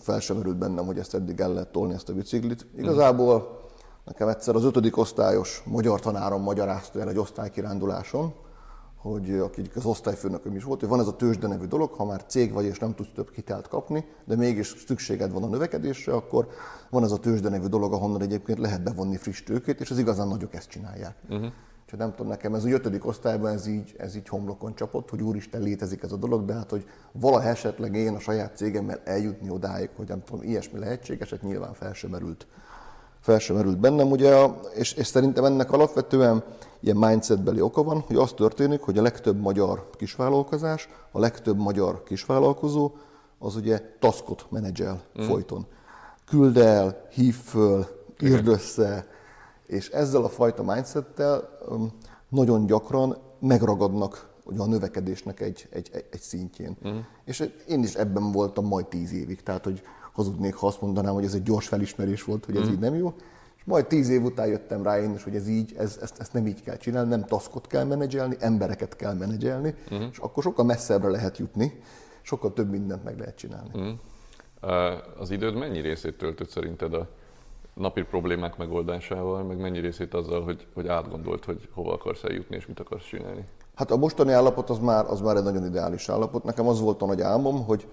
fel 0.00 0.20
sem 0.20 0.36
merült 0.36 0.56
bennem, 0.56 0.86
hogy 0.86 0.98
ezt 0.98 1.14
eddig 1.14 1.40
el 1.40 1.52
lehet 1.52 1.68
tolni, 1.68 1.94
ezt 1.94 2.08
a 2.08 2.14
biciklit. 2.14 2.66
Igazából 2.76 3.66
nekem 4.04 4.28
egyszer 4.28 4.54
az 4.54 4.64
ötödik 4.64 4.96
osztályos 4.96 5.62
magyar 5.64 6.00
tanárom 6.00 6.42
magyarázta 6.42 7.00
el 7.00 7.08
egy 7.08 7.18
osztálykiránduláson, 7.18 8.34
hogy 9.10 9.30
aki 9.30 9.62
az 9.74 9.84
osztályfőnököm 9.84 10.56
is 10.56 10.64
volt, 10.64 10.80
hogy 10.80 10.88
van 10.88 11.00
ez 11.00 11.06
a 11.06 11.16
tőzsde 11.16 11.46
nevű 11.46 11.66
dolog, 11.66 11.92
ha 11.92 12.04
már 12.04 12.24
cég 12.26 12.52
vagy 12.52 12.64
és 12.64 12.78
nem 12.78 12.94
tudsz 12.94 13.12
több 13.14 13.30
hitelt 13.34 13.68
kapni, 13.68 14.04
de 14.24 14.36
mégis 14.36 14.74
szükséged 14.86 15.32
van 15.32 15.42
a 15.42 15.48
növekedésre, 15.48 16.12
akkor 16.12 16.48
van 16.90 17.04
ez 17.04 17.12
a 17.12 17.18
tőzsde 17.18 17.48
nevű 17.48 17.66
dolog, 17.66 17.92
ahonnan 17.92 18.22
egyébként 18.22 18.58
lehet 18.58 18.82
bevonni 18.82 19.16
friss 19.16 19.42
tőkét, 19.42 19.80
és 19.80 19.90
az 19.90 19.98
igazán 19.98 20.28
nagyok 20.28 20.54
ezt 20.54 20.68
csinálják. 20.68 21.16
Uh-huh. 21.28 21.52
Úgyhogy 21.82 21.98
nem 21.98 22.14
tudom, 22.14 22.26
nekem 22.26 22.54
ez 22.54 22.64
a 22.64 22.68
ötödik 22.68 23.06
osztályban 23.06 23.52
ez 23.52 23.66
így, 23.66 23.94
ez 23.98 24.16
így 24.16 24.28
homlokon 24.28 24.74
csapott, 24.74 25.10
hogy 25.10 25.22
úristen 25.22 25.62
létezik 25.62 26.02
ez 26.02 26.12
a 26.12 26.16
dolog, 26.16 26.44
de 26.44 26.52
hát, 26.52 26.70
hogy 26.70 26.86
valaha 27.12 27.48
esetleg 27.48 27.94
én 27.94 28.14
a 28.14 28.18
saját 28.18 28.56
cégemmel 28.56 29.00
eljutni 29.04 29.50
odáig, 29.50 29.90
hogy 29.96 30.08
nem 30.08 30.22
tudom, 30.24 30.42
ilyesmi 30.42 30.78
lehetséges, 30.78 31.30
hát 31.30 31.42
nyilván 31.42 31.74
fel 31.74 31.92
sem 31.92 32.10
merült, 32.10 32.46
fel 33.20 33.38
sem 33.38 33.56
merült 33.56 33.78
bennem, 33.78 34.10
ugye, 34.10 34.46
és, 34.74 34.92
és 34.92 35.06
szerintem 35.06 35.44
ennek 35.44 35.72
alapvetően 35.72 36.44
ilyen 36.80 36.96
mindsetbeli 36.96 37.60
oka 37.60 37.82
van, 37.82 38.00
hogy 38.00 38.16
az 38.16 38.32
történik, 38.32 38.80
hogy 38.80 38.98
a 38.98 39.02
legtöbb 39.02 39.40
magyar 39.40 39.90
kisvállalkozás, 39.96 40.88
a 41.12 41.18
legtöbb 41.18 41.58
magyar 41.58 42.02
kisvállalkozó, 42.02 42.92
az 43.38 43.56
ugye 43.56 43.96
taskot 43.98 44.46
menedzsel 44.50 45.00
mm. 45.20 45.24
folyton. 45.24 45.66
Küld 46.26 46.56
el, 46.56 47.06
hív 47.10 47.34
föl, 47.34 47.86
írd 48.22 48.46
össze, 48.46 49.06
és 49.66 49.88
ezzel 49.88 50.24
a 50.24 50.28
fajta 50.28 50.62
mindsettel 50.62 51.48
nagyon 52.28 52.66
gyakran 52.66 53.16
megragadnak 53.38 54.28
ugye 54.44 54.60
a 54.60 54.66
növekedésnek 54.66 55.40
egy, 55.40 55.68
egy, 55.70 55.90
egy 56.10 56.20
szintjén. 56.20 56.76
Uh-huh. 56.82 57.00
És 57.24 57.50
én 57.68 57.82
is 57.82 57.94
ebben 57.94 58.32
voltam 58.32 58.66
majd 58.66 58.86
tíz 58.86 59.12
évig, 59.12 59.42
tehát 59.42 59.64
hogy 59.64 59.82
hazudnék, 60.18 60.54
ha 60.54 60.66
azt 60.66 60.80
mondanám, 60.80 61.14
hogy 61.14 61.24
ez 61.24 61.34
egy 61.34 61.42
gyors 61.42 61.68
felismerés 61.68 62.24
volt, 62.24 62.44
hogy 62.44 62.54
ez 62.54 62.60
uh-huh. 62.60 62.74
így 62.74 62.80
nem 62.80 62.94
jó. 62.94 63.14
És 63.56 63.64
majd 63.64 63.86
tíz 63.86 64.08
év 64.08 64.22
után 64.22 64.46
jöttem 64.46 64.82
rá 64.82 65.00
én 65.00 65.14
is, 65.14 65.22
hogy 65.24 65.34
ez 65.34 65.48
így, 65.48 65.74
ez, 65.78 65.98
ezt, 66.02 66.20
ezt 66.20 66.32
nem 66.32 66.46
így 66.46 66.62
kell 66.62 66.76
csinálni, 66.76 67.08
nem 67.08 67.24
taskot 67.24 67.66
kell 67.66 67.84
menedzselni, 67.84 68.36
embereket 68.38 68.96
kell 68.96 69.14
menedzselni, 69.14 69.74
uh-huh. 69.90 70.08
és 70.10 70.18
akkor 70.18 70.42
sokkal 70.42 70.64
messzebbre 70.64 71.08
lehet 71.08 71.38
jutni, 71.38 71.80
sokkal 72.22 72.52
több 72.52 72.70
mindent 72.70 73.04
meg 73.04 73.18
lehet 73.18 73.36
csinálni. 73.36 73.70
Uh-huh. 73.72 73.98
Az 75.18 75.30
időd 75.30 75.54
mennyi 75.54 75.80
részét 75.80 76.18
töltött 76.18 76.48
szerinted 76.48 76.94
a 76.94 77.08
napi 77.74 78.02
problémák 78.02 78.56
megoldásával, 78.56 79.42
meg 79.42 79.58
mennyi 79.58 79.78
részét 79.78 80.14
azzal, 80.14 80.42
hogy, 80.42 80.66
hogy 80.74 80.88
átgondolt, 80.88 81.44
hogy 81.44 81.68
hova 81.72 81.92
akarsz 81.92 82.24
eljutni 82.24 82.56
és 82.56 82.66
mit 82.66 82.80
akarsz 82.80 83.04
csinálni? 83.04 83.44
Hát 83.74 83.90
a 83.90 83.96
mostani 83.96 84.32
állapot 84.32 84.70
az 84.70 84.78
már, 84.78 85.06
az 85.06 85.20
már 85.20 85.36
egy 85.36 85.42
nagyon 85.42 85.66
ideális 85.66 86.08
állapot. 86.08 86.44
Nekem 86.44 86.68
az 86.68 86.80
volt 86.80 87.02
a 87.02 87.06
nagy 87.06 87.20
álmom, 87.20 87.64
hogy, 87.64 87.86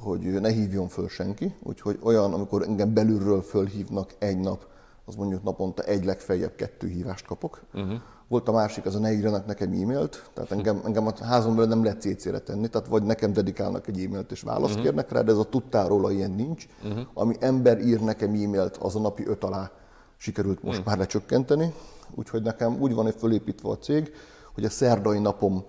hogy 0.00 0.40
ne 0.40 0.50
hívjon 0.50 0.88
föl 0.88 1.08
senki, 1.08 1.54
úgyhogy 1.62 1.98
olyan, 2.02 2.32
amikor 2.32 2.62
engem 2.62 2.94
belülről 2.94 3.42
fölhívnak 3.42 4.14
egy 4.18 4.38
nap, 4.38 4.66
az 5.04 5.14
mondjuk 5.14 5.42
naponta 5.42 5.82
egy 5.82 6.04
legfeljebb 6.04 6.54
kettő 6.54 6.88
hívást 6.88 7.26
kapok. 7.26 7.62
Uh-huh. 7.74 8.00
Volt 8.28 8.48
a 8.48 8.52
másik, 8.52 8.86
az 8.86 8.94
a 8.94 8.98
ne 8.98 9.12
írjanak 9.12 9.46
nekem 9.46 9.72
e-mailt, 9.72 10.30
tehát 10.34 10.50
engem, 10.50 10.80
engem 10.84 11.06
a 11.06 11.24
házon 11.24 11.54
belül 11.54 11.68
nem 11.68 11.82
lehet 11.82 12.00
CC-re 12.00 12.38
tenni, 12.38 12.68
tehát 12.68 12.88
vagy 12.88 13.02
nekem 13.02 13.32
dedikálnak 13.32 13.86
egy 13.86 14.04
e-mailt 14.04 14.30
és 14.30 14.40
választ 14.40 14.68
uh-huh. 14.68 14.82
kérnek 14.82 15.12
rá, 15.12 15.22
de 15.22 15.30
ez 15.30 15.38
a 15.38 15.44
tudtál 15.44 15.88
róla 15.88 16.10
ilyen 16.10 16.30
nincs. 16.30 16.66
Uh-huh. 16.84 17.06
Ami 17.14 17.36
ember 17.40 17.80
ír 17.80 18.00
nekem 18.00 18.34
e-mailt, 18.34 18.76
az 18.76 18.96
a 18.96 19.00
napi 19.00 19.26
öt 19.26 19.44
alá 19.44 19.70
sikerült 20.16 20.62
most 20.62 20.78
uh-huh. 20.78 20.86
már 20.86 20.98
lecsökkenteni, 20.98 21.74
úgyhogy 22.14 22.42
nekem 22.42 22.80
úgy 22.80 22.94
van 22.94 23.06
egy 23.06 23.14
fölépítve 23.18 23.68
a 23.68 23.78
cég, 23.78 24.12
hogy 24.54 24.64
a 24.64 24.70
szerdai 24.70 25.18
napom 25.18 25.64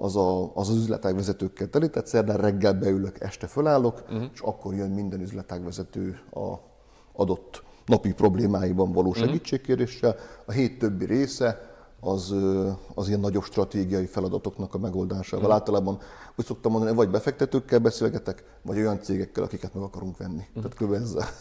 az 0.00 0.16
a, 0.16 0.54
az, 0.54 0.68
az 0.68 0.76
üzletágvezetőkkel 0.76 1.68
teli, 1.68 1.90
tehát 1.90 2.08
szerdán 2.08 2.36
reggel 2.36 2.74
beülök, 2.74 3.20
este 3.20 3.46
fölállok, 3.46 4.02
uh-huh. 4.02 4.24
és 4.32 4.40
akkor 4.40 4.74
jön 4.74 4.90
minden 4.90 5.20
üzletágvezető 5.20 6.20
a 6.32 6.54
adott 7.12 7.62
napi 7.86 8.12
problémáiban 8.12 8.92
való 8.92 9.12
segítségkéréssel. 9.12 10.16
A 10.46 10.52
hét 10.52 10.78
többi 10.78 11.04
része 11.04 11.68
az, 12.00 12.34
az 12.94 13.08
ilyen 13.08 13.20
nagyobb 13.20 13.44
stratégiai 13.44 14.06
feladatoknak 14.06 14.74
a 14.74 14.78
megoldásával. 14.78 15.48
Mm. 15.48 15.52
Általában 15.52 15.98
úgy 16.36 16.44
szoktam 16.44 16.72
mondani, 16.72 16.96
vagy 16.96 17.08
befektetőkkel 17.08 17.78
beszélgetek, 17.78 18.44
vagy 18.62 18.76
olyan 18.76 19.00
cégekkel, 19.00 19.42
akiket 19.42 19.74
meg 19.74 19.82
akarunk 19.82 20.16
venni. 20.16 20.42
Mm. 20.58 20.62
Tehát 20.62 20.74
kb. 20.74 20.92
ezzel. 20.92 21.26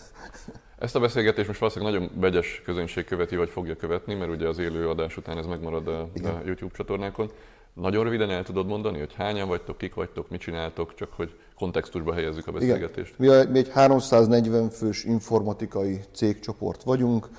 Ezt 0.77 0.95
a 0.95 0.99
beszélgetést 0.99 1.47
most 1.47 1.59
valószínűleg 1.59 1.93
nagyon 1.93 2.19
vegyes 2.19 2.61
közönség 2.65 3.05
követi, 3.05 3.35
vagy 3.35 3.49
fogja 3.49 3.75
követni, 3.75 4.13
mert 4.13 4.31
ugye 4.31 4.47
az 4.47 4.57
élő 4.57 4.89
adás 4.89 5.17
után 5.17 5.37
ez 5.37 5.45
megmarad 5.45 5.87
a, 5.87 6.01
a 6.01 6.41
YouTube 6.45 6.75
csatornákon. 6.75 7.31
Nagyon 7.73 8.03
röviden 8.03 8.29
el 8.29 8.43
tudod 8.43 8.67
mondani, 8.67 8.99
hogy 8.99 9.13
hányan 9.13 9.47
vagytok, 9.47 9.77
kik 9.77 9.93
vagytok, 9.93 10.29
mit 10.29 10.39
csináltok, 10.39 10.95
csak 10.95 11.13
hogy 11.13 11.39
kontextusba 11.55 12.13
helyezzük 12.13 12.47
a 12.47 12.51
beszélgetést. 12.51 13.13
Igen. 13.17 13.47
Mi, 13.47 13.57
egy 13.57 13.69
340 13.69 14.69
fős 14.69 15.03
informatikai 15.03 15.99
cégcsoport 16.11 16.83
vagyunk, 16.83 17.29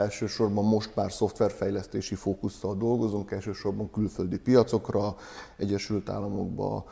Elsősorban 0.00 0.64
most 0.64 0.96
már 0.96 1.12
szoftverfejlesztési 1.12 2.14
fókusszal 2.14 2.76
dolgozunk, 2.76 3.30
elsősorban 3.30 3.90
külföldi 3.90 4.38
piacokra, 4.38 5.16
Egyesült 5.56 6.08
Államokba, 6.08 6.84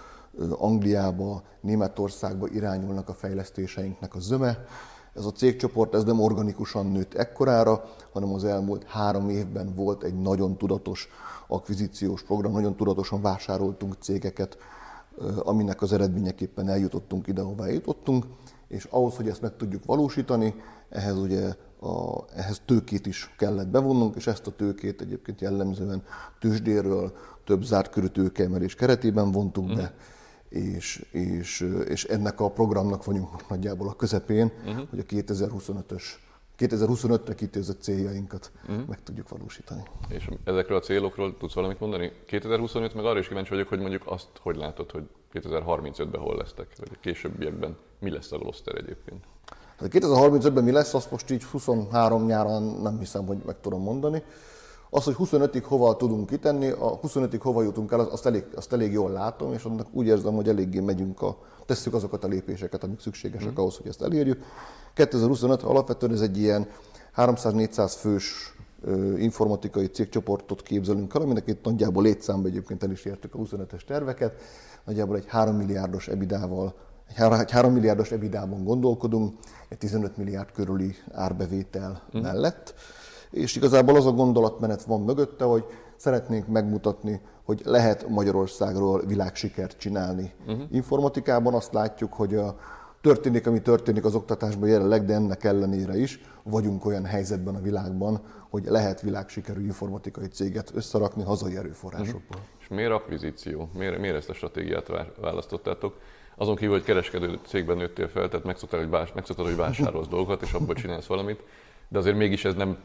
Angliába, 0.50 1.42
Németországba 1.60 2.48
irányulnak 2.48 3.08
a 3.08 3.14
fejlesztéseinknek 3.14 4.14
a 4.14 4.20
zöme. 4.20 4.64
Ez 5.18 5.24
a 5.24 5.32
cégcsoport 5.32 5.94
ez 5.94 6.04
nem 6.04 6.20
organikusan 6.20 6.86
nőtt 6.86 7.14
ekkorára, 7.14 7.84
hanem 8.12 8.32
az 8.32 8.44
elmúlt 8.44 8.84
három 8.84 9.28
évben 9.28 9.74
volt 9.74 10.02
egy 10.02 10.14
nagyon 10.14 10.56
tudatos 10.56 11.08
akvizíciós 11.46 12.22
program, 12.22 12.52
nagyon 12.52 12.76
tudatosan 12.76 13.22
vásároltunk 13.22 13.94
cégeket, 14.00 14.58
aminek 15.38 15.82
az 15.82 15.92
eredményeképpen 15.92 16.68
eljutottunk 16.68 17.26
ide, 17.26 17.40
ahová 17.40 17.66
jutottunk, 17.66 18.26
és 18.68 18.84
ahhoz, 18.90 19.16
hogy 19.16 19.28
ezt 19.28 19.42
meg 19.42 19.56
tudjuk 19.56 19.84
valósítani, 19.84 20.54
ehhez 20.88 21.16
ugye 21.16 21.54
a, 21.80 22.24
ehhez 22.34 22.60
tőkét 22.64 23.06
is 23.06 23.34
kellett 23.38 23.68
bevonnunk, 23.68 24.16
és 24.16 24.26
ezt 24.26 24.46
a 24.46 24.56
tőkét 24.56 25.00
egyébként 25.00 25.40
jellemzően 25.40 26.02
tőzsdéről 26.40 27.12
több 27.44 27.62
zárt 27.62 27.90
körű 27.90 28.06
tőkeemelés 28.06 28.74
keretében 28.74 29.30
vontuk 29.30 29.66
be, 29.66 29.72
uh-huh. 29.72 29.88
És, 30.48 31.06
és, 31.10 31.60
és 31.88 32.04
ennek 32.04 32.40
a 32.40 32.50
programnak 32.50 33.04
vagyunk 33.04 33.48
nagyjából 33.48 33.88
a 33.88 33.94
közepén, 33.94 34.52
uh-huh. 34.66 34.88
hogy 34.90 34.98
a 34.98 35.02
2025-ös 35.02 36.02
2025-re 36.58 37.34
kitűzött 37.34 37.82
céljainkat 37.82 38.50
uh-huh. 38.68 38.86
meg 38.86 39.02
tudjuk 39.02 39.28
valósítani. 39.28 39.82
És 40.08 40.28
ezekről 40.44 40.76
a 40.76 40.80
célokról 40.80 41.36
tudsz 41.36 41.54
valamit 41.54 41.80
mondani? 41.80 42.12
2025 42.26 42.94
meg 42.94 43.04
arra 43.04 43.18
is 43.18 43.28
kíváncsi 43.28 43.50
vagyok, 43.50 43.68
hogy 43.68 43.80
mondjuk 43.80 44.02
azt 44.04 44.28
hogy 44.40 44.56
látod, 44.56 44.90
hogy 44.90 45.08
2035-ben 45.32 46.20
hol 46.20 46.36
lesztek, 46.36 46.66
vagy 46.78 46.90
a 46.92 46.98
későbbiekben 47.00 47.76
mi 47.98 48.10
lesz 48.10 48.32
a 48.32 48.38
Gloster 48.38 48.74
egyébként? 48.74 49.24
2035-ben 49.80 50.64
mi 50.64 50.70
lesz, 50.70 50.94
azt 50.94 51.10
most 51.10 51.30
így 51.30 51.44
23 51.44 52.26
nyáron 52.26 52.62
nem 52.62 52.98
hiszem, 52.98 53.26
hogy 53.26 53.38
meg 53.46 53.60
tudom 53.60 53.82
mondani. 53.82 54.22
Az, 54.90 55.04
hogy 55.04 55.14
25-ig 55.18 55.62
hova 55.64 55.96
tudunk 55.96 56.26
kitenni, 56.28 56.68
a 56.68 57.00
25-ig 57.00 57.38
hova 57.40 57.62
jutunk 57.62 57.92
el, 57.92 58.00
azt 58.00 58.26
elég, 58.26 58.44
azt 58.54 58.72
elég 58.72 58.92
jól 58.92 59.10
látom, 59.10 59.52
és 59.52 59.64
annak 59.64 59.86
úgy 59.92 60.06
érzem, 60.06 60.34
hogy 60.34 60.48
eléggé 60.48 60.80
megyünk 60.80 61.22
a, 61.22 61.38
tesszük 61.66 61.94
azokat 61.94 62.24
a 62.24 62.28
lépéseket, 62.28 62.84
amik 62.84 63.00
szükségesek 63.00 63.52
mm. 63.52 63.56
ahhoz, 63.56 63.76
hogy 63.76 63.86
ezt 63.86 64.02
elérjük. 64.02 64.44
2025 64.94 65.62
alapvetően 65.62 66.12
ez 66.12 66.20
egy 66.20 66.38
ilyen 66.38 66.68
300-400 67.16 67.92
fős 67.96 68.56
informatikai 69.16 69.86
cégcsoportot 69.86 70.62
képzelünk 70.62 71.14
el, 71.14 71.20
aminek 71.22 71.46
itt 71.46 71.64
nagyjából 71.64 72.02
létszámba 72.02 72.48
egyébként 72.48 72.82
el 72.82 72.90
is 72.90 73.04
értük 73.04 73.34
a 73.34 73.38
25-es 73.38 73.84
terveket, 73.86 74.40
nagyjából 74.84 75.16
egy 75.16 75.26
3 75.26 75.56
milliárdos 75.56 76.08
ebidával, 76.08 76.74
egy 77.16 77.50
3 77.50 77.72
milliárdos 77.72 78.10
ebidában 78.10 78.64
gondolkodunk, 78.64 79.34
egy 79.68 79.78
15 79.78 80.16
milliárd 80.16 80.52
körüli 80.52 80.94
árbevétel 81.12 82.02
uh-huh. 82.06 82.22
mellett, 82.22 82.74
és 83.30 83.56
igazából 83.56 83.96
az 83.96 84.06
a 84.06 84.12
gondolatmenet 84.12 84.82
van 84.82 85.00
mögötte, 85.00 85.44
hogy 85.44 85.64
szeretnénk 85.96 86.46
megmutatni, 86.46 87.20
hogy 87.44 87.60
lehet 87.64 88.08
Magyarországról 88.08 89.06
világsikert 89.06 89.78
csinálni. 89.78 90.32
Uh-huh. 90.46 90.62
Informatikában 90.70 91.54
azt 91.54 91.72
látjuk, 91.72 92.12
hogy 92.12 92.34
a 92.34 92.56
történik, 93.00 93.46
ami 93.46 93.62
történik 93.62 94.04
az 94.04 94.14
oktatásban 94.14 94.68
jelenleg, 94.68 95.04
de 95.04 95.14
ennek 95.14 95.44
ellenére 95.44 95.96
is 95.96 96.20
vagyunk 96.42 96.84
olyan 96.84 97.04
helyzetben 97.04 97.54
a 97.54 97.60
világban, 97.60 98.20
hogy 98.50 98.64
lehet 98.64 99.00
világsikerű 99.00 99.64
informatikai 99.64 100.26
céget 100.26 100.70
összerakni 100.74 101.22
hazai 101.22 101.56
erőforrásokból. 101.56 102.22
Uh-huh. 102.28 102.46
És 102.60 102.68
miért 102.68 102.92
akvizíció? 102.92 103.68
Miért, 103.74 103.98
miért 103.98 104.16
ezt 104.16 104.30
a 104.30 104.34
stratégiát 104.34 104.90
választottátok? 105.20 105.96
Azon 106.36 106.56
kívül, 106.56 106.74
hogy 106.74 106.84
kereskedő 106.84 107.38
cégben 107.46 107.76
nőttél 107.76 108.08
fel, 108.08 108.28
tehát 108.28 108.46
megszoktad, 108.46 108.80
hogy, 108.80 108.88
vás, 108.88 109.12
megszoktad, 109.12 109.46
hogy 109.46 109.56
vásárolsz 109.56 110.08
dolgokat, 110.08 110.42
és 110.42 110.52
abból 110.52 110.74
csinálsz 110.74 111.06
valamit, 111.06 111.42
de 111.88 111.98
azért 111.98 112.16
mégis 112.16 112.44
ez 112.44 112.54
nem 112.54 112.78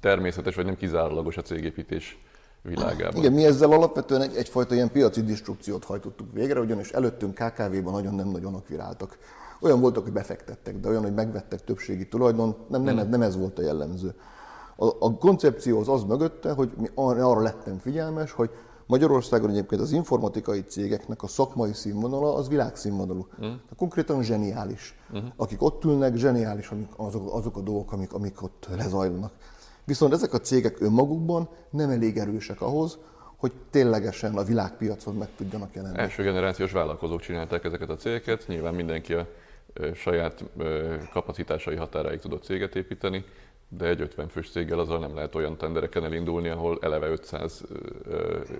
természetes, 0.00 0.54
vagy 0.54 0.64
nem 0.64 0.76
kizárólagos 0.76 1.36
a 1.36 1.42
cégépítés 1.42 2.18
világában. 2.62 3.16
Igen, 3.16 3.32
mi 3.32 3.44
ezzel 3.44 3.72
alapvetően 3.72 4.22
egy, 4.22 4.36
egyfajta 4.36 4.74
ilyen 4.74 4.90
piaci 4.90 5.22
distrukciót 5.22 5.84
hajtottuk 5.84 6.32
végre, 6.32 6.60
ugyanis 6.60 6.90
előttünk 6.90 7.34
KKV-ban 7.34 7.92
nagyon 7.92 8.14
nem 8.14 8.28
nagyon 8.28 8.54
akviráltak. 8.54 9.18
Olyan 9.60 9.80
voltak, 9.80 10.02
hogy 10.02 10.12
befektettek, 10.12 10.80
de 10.80 10.88
olyan, 10.88 11.02
hogy 11.02 11.14
megvettek 11.14 11.64
többségi 11.64 12.08
tulajdon, 12.08 12.56
nem, 12.68 12.82
nem, 12.82 12.98
ez, 12.98 13.08
nem 13.08 13.22
ez 13.22 13.36
volt 13.36 13.58
a 13.58 13.62
jellemző. 13.62 14.14
A, 14.76 14.86
a 14.86 15.16
koncepció 15.18 15.80
az 15.80 15.88
az 15.88 16.04
mögötte, 16.04 16.52
hogy 16.52 16.70
mi 16.76 16.88
arra, 16.94 17.30
arra 17.30 17.40
lettem 17.40 17.78
figyelmes, 17.78 18.32
hogy 18.32 18.50
Magyarországon 18.86 19.50
egyébként 19.50 19.80
az 19.80 19.92
informatikai 19.92 20.60
cégeknek 20.60 21.22
a 21.22 21.26
szakmai 21.26 21.72
színvonala 21.72 22.34
az 22.34 22.48
világszínvonalú. 22.48 23.26
Uh-huh. 23.38 23.54
Konkrétan 23.76 24.22
zseniális. 24.22 24.98
Uh-huh. 25.10 25.30
Akik 25.36 25.62
ott 25.62 25.84
ülnek, 25.84 26.16
zseniális 26.16 26.68
amik, 26.68 26.88
azok, 26.96 27.34
azok 27.34 27.56
a 27.56 27.60
dolgok, 27.60 27.92
amik, 27.92 28.12
amik 28.12 28.42
ott 28.42 28.68
lezajlanak. 28.76 29.32
Viszont 29.86 30.12
ezek 30.12 30.32
a 30.32 30.38
cégek 30.38 30.80
önmagukban 30.80 31.48
nem 31.70 31.90
elég 31.90 32.16
erősek 32.16 32.60
ahhoz, 32.60 32.98
hogy 33.36 33.52
ténylegesen 33.70 34.36
a 34.36 34.44
világpiacon 34.44 35.14
meg 35.14 35.28
tudjanak 35.36 35.74
jelenni. 35.74 35.98
Első 35.98 36.22
generációs 36.22 36.72
vállalkozók 36.72 37.20
csinálták 37.20 37.64
ezeket 37.64 37.90
a 37.90 37.96
cégeket, 37.96 38.44
nyilván 38.46 38.74
mindenki 38.74 39.14
a 39.14 39.26
saját 39.94 40.44
kapacitásai 41.12 41.76
határáig 41.76 42.18
tudott 42.18 42.42
céget 42.42 42.76
építeni, 42.76 43.24
de 43.68 43.86
egy 43.86 44.00
50 44.00 44.28
fős 44.28 44.50
céggel 44.50 44.78
azzal 44.78 44.98
nem 44.98 45.14
lehet 45.14 45.34
olyan 45.34 45.56
tendereken 45.56 46.04
elindulni, 46.04 46.48
ahol 46.48 46.78
eleve 46.80 47.06
500 47.06 47.62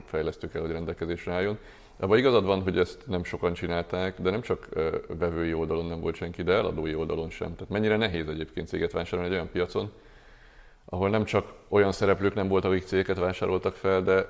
fejlesztő 0.05 0.49
kell, 0.49 0.61
hogy 0.63 0.71
rendelkezésre 0.71 1.33
álljon. 1.33 1.59
Abban 2.01 2.19
igazad 2.19 2.45
van, 2.45 2.63
hogy 2.63 2.79
ezt 2.79 3.07
nem 3.07 3.25
sokan 3.25 3.53
csinálták, 3.53 4.21
de 4.21 4.31
nem 4.31 4.41
csak 4.41 4.69
vevői 5.19 5.55
oldalon 5.55 5.87
nem 5.87 6.01
volt 6.01 6.15
senki, 6.15 6.43
de 6.43 6.53
eladói 6.53 6.95
oldalon 6.95 7.31
sem. 7.31 7.55
Tehát 7.55 7.73
mennyire 7.73 7.97
nehéz 7.97 8.29
egyébként 8.29 8.69
céget 8.69 8.93
vásárolni 8.93 9.31
egy 9.31 9.37
olyan 9.37 9.51
piacon, 9.53 9.91
ahol 10.89 11.11
nem 11.11 11.25
csak 11.25 11.53
olyan 11.69 11.93
szereplők 11.93 12.35
nem 12.35 12.49
voltak, 12.49 12.71
akik 12.71 12.87
cégeket 12.87 13.19
vásároltak 13.19 13.75
fel, 13.75 14.03
de 14.03 14.27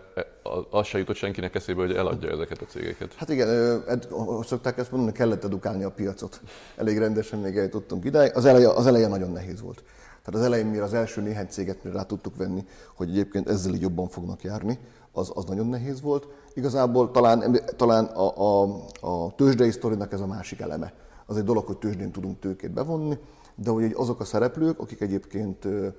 az 0.71 0.87
se 0.87 0.99
jutott 0.99 1.17
senkinek 1.17 1.55
eszébe, 1.55 1.81
hogy 1.81 1.95
eladja 1.95 2.31
ezeket 2.31 2.61
a 2.61 2.65
cégeket. 2.65 3.15
Hát 3.15 3.29
igen, 3.29 3.49
ed, 3.87 4.09
szokták 4.43 4.79
ezt 4.79 4.91
mondani, 4.91 5.13
kellett 5.13 5.45
edukálni 5.45 5.85
a 5.85 5.91
piacot. 5.91 6.41
Elég 6.77 6.99
rendesen 6.99 7.39
még 7.39 7.57
eljutottunk 7.57 8.05
ide. 8.05 8.31
Az 8.35 8.45
eleje, 8.45 8.71
az 8.71 8.87
eleje 8.87 9.09
nagyon 9.09 9.31
nehéz 9.31 9.61
volt. 9.61 9.83
Tehát 10.23 10.41
az 10.41 10.47
elején, 10.47 10.67
mire 10.67 10.83
az 10.83 10.95
első 10.95 11.21
néhány 11.21 11.47
céget 11.49 11.85
mire 11.85 11.97
rá 11.97 12.03
tudtuk 12.03 12.37
venni, 12.37 12.65
hogy 12.95 13.09
egyébként 13.09 13.49
ezzel 13.49 13.75
így 13.75 13.81
jobban 13.81 14.09
fognak 14.09 14.43
járni, 14.43 14.79
az, 15.13 15.31
az 15.35 15.45
nagyon 15.45 15.67
nehéz 15.67 16.01
volt. 16.01 16.29
Igazából 16.55 17.11
talán, 17.11 17.61
talán 17.77 18.05
a, 18.05 18.37
a, 18.37 18.81
a 19.01 19.35
tőzsdei 19.35 19.71
sztorinak 19.71 20.13
ez 20.13 20.21
a 20.21 20.27
másik 20.27 20.61
eleme. 20.61 20.93
Az 21.27 21.37
egy 21.37 21.45
dolog, 21.45 21.67
hogy 21.67 21.77
tőzsdén 21.77 22.13
tudunk 22.13 22.39
tőkét 22.39 22.73
bevonni, 22.73 23.19
de 23.55 23.71
hogy 23.71 23.93
azok 23.97 24.21
a 24.21 24.25
szereplők, 24.25 24.81
akik 24.81 25.01
egyébként 25.01 25.65
én 25.65 25.95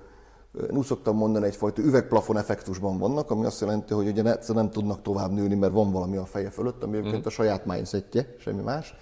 úgy 0.70 0.84
szoktam 0.84 1.16
mondani, 1.16 1.46
egyfajta 1.46 1.82
üvegplafon 1.82 2.38
effektusban 2.38 2.98
vannak, 2.98 3.30
ami 3.30 3.44
azt 3.44 3.60
jelenti, 3.60 3.94
hogy 3.94 4.06
ugye 4.06 4.22
ne, 4.22 4.34
nem 4.46 4.70
tudnak 4.70 5.02
tovább 5.02 5.32
nőni, 5.32 5.54
mert 5.54 5.72
van 5.72 5.92
valami 5.92 6.16
a 6.16 6.24
feje 6.24 6.50
fölött, 6.50 6.82
ami 6.82 6.96
egyébként 6.96 7.26
a 7.26 7.30
saját 7.30 7.66
mindsetje, 7.66 8.34
semmi 8.38 8.62
más. 8.62 8.94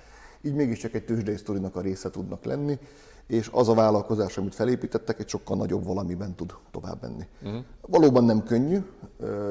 Így 0.42 0.54
mégiscsak 0.54 0.94
egy 0.94 1.04
tőzsdei 1.04 1.36
sztorinak 1.36 1.76
a 1.76 1.80
része 1.80 2.10
tudnak 2.10 2.44
lenni, 2.44 2.78
és 3.26 3.50
az 3.52 3.68
a 3.68 3.74
vállalkozás, 3.74 4.38
amit 4.38 4.54
felépítettek, 4.54 5.20
egy 5.20 5.28
sokkal 5.28 5.56
nagyobb 5.56 5.84
valamiben 5.84 6.34
tud 6.34 6.54
tovább 6.70 7.02
menni. 7.02 7.26
Uh-huh. 7.42 7.60
Valóban 7.80 8.24
nem 8.24 8.42
könnyű, 8.42 8.78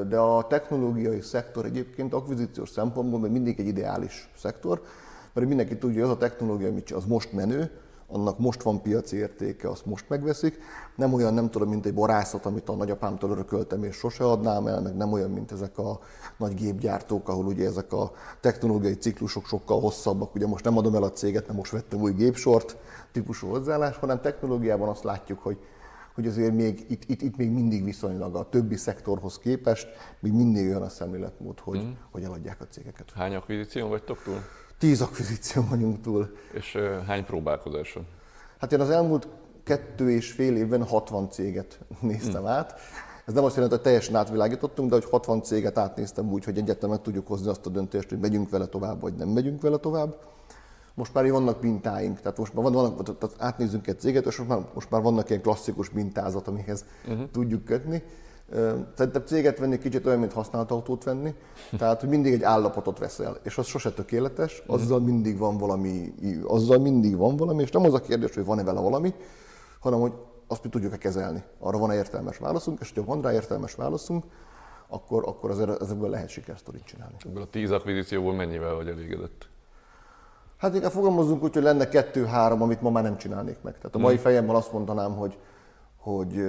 de 0.08 0.18
a 0.18 0.46
technológiai 0.46 1.20
szektor 1.20 1.64
egyébként 1.64 2.14
akvizíciós 2.14 2.68
szempontból 2.68 3.20
még 3.20 3.30
mindig 3.30 3.60
egy 3.60 3.66
ideális 3.66 4.30
szektor, 4.36 4.82
mert 5.32 5.48
mindenki 5.48 5.78
tudja, 5.78 6.00
hogy 6.00 6.10
az 6.10 6.16
a 6.16 6.18
technológia, 6.18 6.72
az 6.94 7.04
most 7.04 7.32
menő, 7.32 7.70
annak 8.08 8.38
most 8.38 8.62
van 8.62 8.82
piaci 8.82 9.16
értéke, 9.16 9.68
azt 9.68 9.86
most 9.86 10.08
megveszik. 10.08 10.58
Nem 10.96 11.12
olyan, 11.12 11.34
nem 11.34 11.50
tudom, 11.50 11.68
mint 11.68 11.86
egy 11.86 11.94
borászat, 11.94 12.46
amit 12.46 12.68
a 12.68 12.74
nagyapámtól 12.74 13.30
örököltem, 13.30 13.84
és 13.84 13.96
sose 13.96 14.24
adnám 14.24 14.66
el, 14.66 14.80
meg 14.80 14.96
nem 14.96 15.12
olyan, 15.12 15.30
mint 15.30 15.52
ezek 15.52 15.78
a 15.78 15.98
nagy 16.36 16.54
gépgyártók, 16.54 17.28
ahol 17.28 17.46
ugye 17.46 17.66
ezek 17.66 17.92
a 17.92 18.12
technológiai 18.40 18.94
ciklusok 18.94 19.46
sokkal 19.46 19.80
hosszabbak. 19.80 20.34
Ugye 20.34 20.46
most 20.46 20.64
nem 20.64 20.78
adom 20.78 20.94
el 20.94 21.02
a 21.02 21.12
céget, 21.12 21.46
mert 21.46 21.58
most 21.58 21.72
vettem 21.72 22.00
új 22.00 22.12
gépsort, 22.12 22.76
típusú 23.12 23.48
hozzáállás, 23.48 23.96
hanem 23.96 24.20
technológiában 24.20 24.88
azt 24.88 25.04
látjuk, 25.04 25.38
hogy 25.38 25.58
hogy 26.14 26.26
azért 26.26 26.54
még 26.54 26.84
itt, 26.88 27.02
itt, 27.06 27.22
itt 27.22 27.36
még 27.36 27.50
mindig 27.50 27.84
viszonylag 27.84 28.34
a 28.34 28.48
többi 28.48 28.76
szektorhoz 28.76 29.38
képest 29.38 29.88
még 30.20 30.32
mindig 30.32 30.66
olyan 30.66 30.82
a 30.82 30.88
szemléletmód, 30.88 31.60
hogy, 31.60 31.82
mm. 31.82 31.90
hogy 32.10 32.22
eladják 32.22 32.60
a 32.60 32.66
cégeket. 32.66 33.12
Hány 33.14 33.34
akvizíción 33.34 33.88
vagytok 33.88 34.22
túl? 34.22 34.38
Tíz 34.78 35.00
akvizíció 35.00 35.64
vagyunk 35.70 36.00
túl. 36.00 36.36
És 36.52 36.74
uh, 36.74 37.04
hány 37.06 37.24
próbálkozáson? 37.24 38.06
Hát 38.58 38.72
én 38.72 38.80
az 38.80 38.90
elmúlt 38.90 39.28
kettő 39.64 40.10
és 40.10 40.32
fél 40.32 40.56
évben 40.56 40.84
60 40.84 41.30
céget 41.30 41.78
néztem 42.00 42.40
hmm. 42.40 42.50
át. 42.50 42.74
Ez 43.26 43.34
nem 43.34 43.44
azt 43.44 43.54
jelenti, 43.54 43.74
hogy 43.74 43.84
teljesen 43.84 44.14
átvilágítottunk, 44.14 44.88
de 44.88 44.94
hogy 44.94 45.04
60 45.10 45.42
céget 45.42 45.78
átnéztem 45.78 46.32
úgy, 46.32 46.44
hogy 46.44 46.58
egyetemet 46.58 47.00
tudjuk 47.00 47.26
hozni 47.26 47.48
azt 47.48 47.66
a 47.66 47.70
döntést, 47.70 48.08
hogy 48.08 48.18
megyünk 48.18 48.50
vele 48.50 48.66
tovább, 48.66 49.00
vagy 49.00 49.14
nem 49.14 49.28
megyünk 49.28 49.62
vele 49.62 49.76
tovább. 49.76 50.16
Most 50.94 51.14
már 51.14 51.30
vannak 51.30 51.62
mintáink, 51.62 52.20
tehát 52.20 52.38
most 52.38 52.54
már 52.54 52.62
van, 52.64 52.72
vannak, 52.72 53.18
tehát 53.18 53.36
átnézzünk 53.38 53.86
egy 53.86 54.00
céget, 54.00 54.26
és 54.26 54.36
most 54.36 54.50
már, 54.50 54.66
most 54.74 54.90
már 54.90 55.02
vannak 55.02 55.30
ilyen 55.30 55.42
klasszikus 55.42 55.90
mintázat, 55.90 56.48
amihez 56.48 56.84
uh-huh. 57.08 57.30
tudjuk 57.32 57.64
kötni. 57.64 58.02
Szerintem 58.96 59.22
céget 59.24 59.58
venni 59.58 59.78
kicsit 59.78 60.06
olyan, 60.06 60.18
mint 60.18 60.32
használt 60.32 60.70
autót 60.70 61.04
venni, 61.04 61.34
tehát 61.78 62.00
hogy 62.00 62.08
mindig 62.08 62.32
egy 62.32 62.42
állapotot 62.42 62.98
veszel, 62.98 63.38
és 63.42 63.58
az 63.58 63.66
sose 63.66 63.90
tökéletes, 63.92 64.62
azzal 64.66 65.00
mindig 65.00 65.38
van 65.38 65.58
valami, 65.58 66.14
azzal 66.44 66.78
mindig 66.78 67.16
van 67.16 67.36
valami, 67.36 67.62
és 67.62 67.70
nem 67.70 67.84
az 67.84 67.94
a 67.94 68.00
kérdés, 68.00 68.34
hogy 68.34 68.44
van-e 68.44 68.64
vele 68.64 68.80
valami, 68.80 69.14
hanem 69.80 70.00
hogy 70.00 70.12
azt 70.46 70.62
mi 70.62 70.68
tudjuk-e 70.68 70.98
kezelni. 70.98 71.42
Arra 71.58 71.78
van-e 71.78 71.94
értelmes 71.94 72.38
válaszunk, 72.38 72.80
és 72.80 72.92
ha 72.94 73.04
van 73.04 73.22
rá 73.22 73.32
értelmes 73.32 73.74
válaszunk, 73.74 74.24
akkor, 74.88 75.22
akkor 75.26 75.50
azért 75.50 75.82
ezekből 75.82 76.10
lehet 76.10 76.28
sikersztorit 76.28 76.84
csinálni. 76.84 77.14
Ebből 77.24 77.42
a 77.42 77.46
tíz 77.50 77.70
akvizícióból 77.70 78.34
mennyivel 78.34 78.74
vagy 78.74 78.88
elégedett? 78.88 79.48
Hát 80.56 80.74
inkább 80.74 80.90
fogalmazunk 80.90 81.42
úgy, 81.42 81.54
hogy 81.54 81.62
lenne 81.62 81.88
kettő-három, 81.88 82.62
amit 82.62 82.80
ma 82.80 82.90
már 82.90 83.02
nem 83.02 83.16
csinálnék 83.16 83.62
meg. 83.62 83.74
Tehát 83.78 83.94
a 83.94 83.98
mai 83.98 84.14
hmm. 84.14 84.22
fejemmel 84.22 84.56
azt 84.56 84.72
mondanám, 84.72 85.16
hogy 85.16 85.38
hogy, 86.06 86.44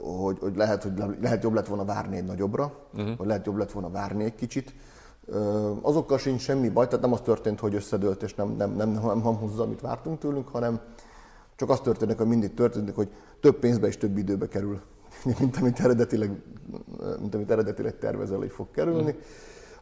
hogy, 0.00 0.38
hogy, 0.38 0.56
lehet, 0.56 0.82
hogy 0.82 0.92
lehet 1.20 1.42
jobb 1.42 1.54
lett 1.54 1.66
volna 1.66 1.84
várni 1.84 2.16
egy 2.16 2.24
nagyobbra, 2.24 2.72
uh-huh. 2.94 3.16
vagy 3.16 3.26
lehet 3.26 3.46
jobb 3.46 3.56
lett 3.56 3.72
volna 3.72 3.90
várni 3.90 4.24
egy 4.24 4.34
kicsit. 4.34 4.74
Azokkal 5.82 6.18
sincs 6.18 6.40
semmi 6.40 6.68
baj, 6.68 6.86
tehát 6.86 7.00
nem 7.00 7.12
az 7.12 7.20
történt, 7.20 7.60
hogy 7.60 7.74
összedőlt 7.74 8.22
és 8.22 8.34
nem, 8.34 8.54
nem, 8.56 8.70
nem, 8.70 8.90
nem, 8.90 9.02
nem 9.02 9.22
hozza, 9.22 9.62
amit 9.62 9.80
vártunk 9.80 10.18
tőlünk, 10.18 10.48
hanem 10.48 10.80
csak 11.56 11.70
az 11.70 11.80
történik, 11.80 12.16
hogy 12.16 12.26
mindig 12.26 12.54
történik, 12.54 12.94
hogy 12.94 13.08
több 13.40 13.58
pénzbe 13.58 13.86
és 13.86 13.96
több 13.96 14.16
időbe 14.16 14.48
kerül, 14.48 14.80
mint 15.38 15.56
amit 15.56 15.80
eredetileg, 15.80 16.42
mint 17.20 17.34
amit 17.34 17.50
eredetileg 17.50 17.98
tervezel, 17.98 18.38
hogy 18.38 18.50
fog 18.50 18.70
kerülni. 18.70 19.00
Uh-huh. 19.00 19.22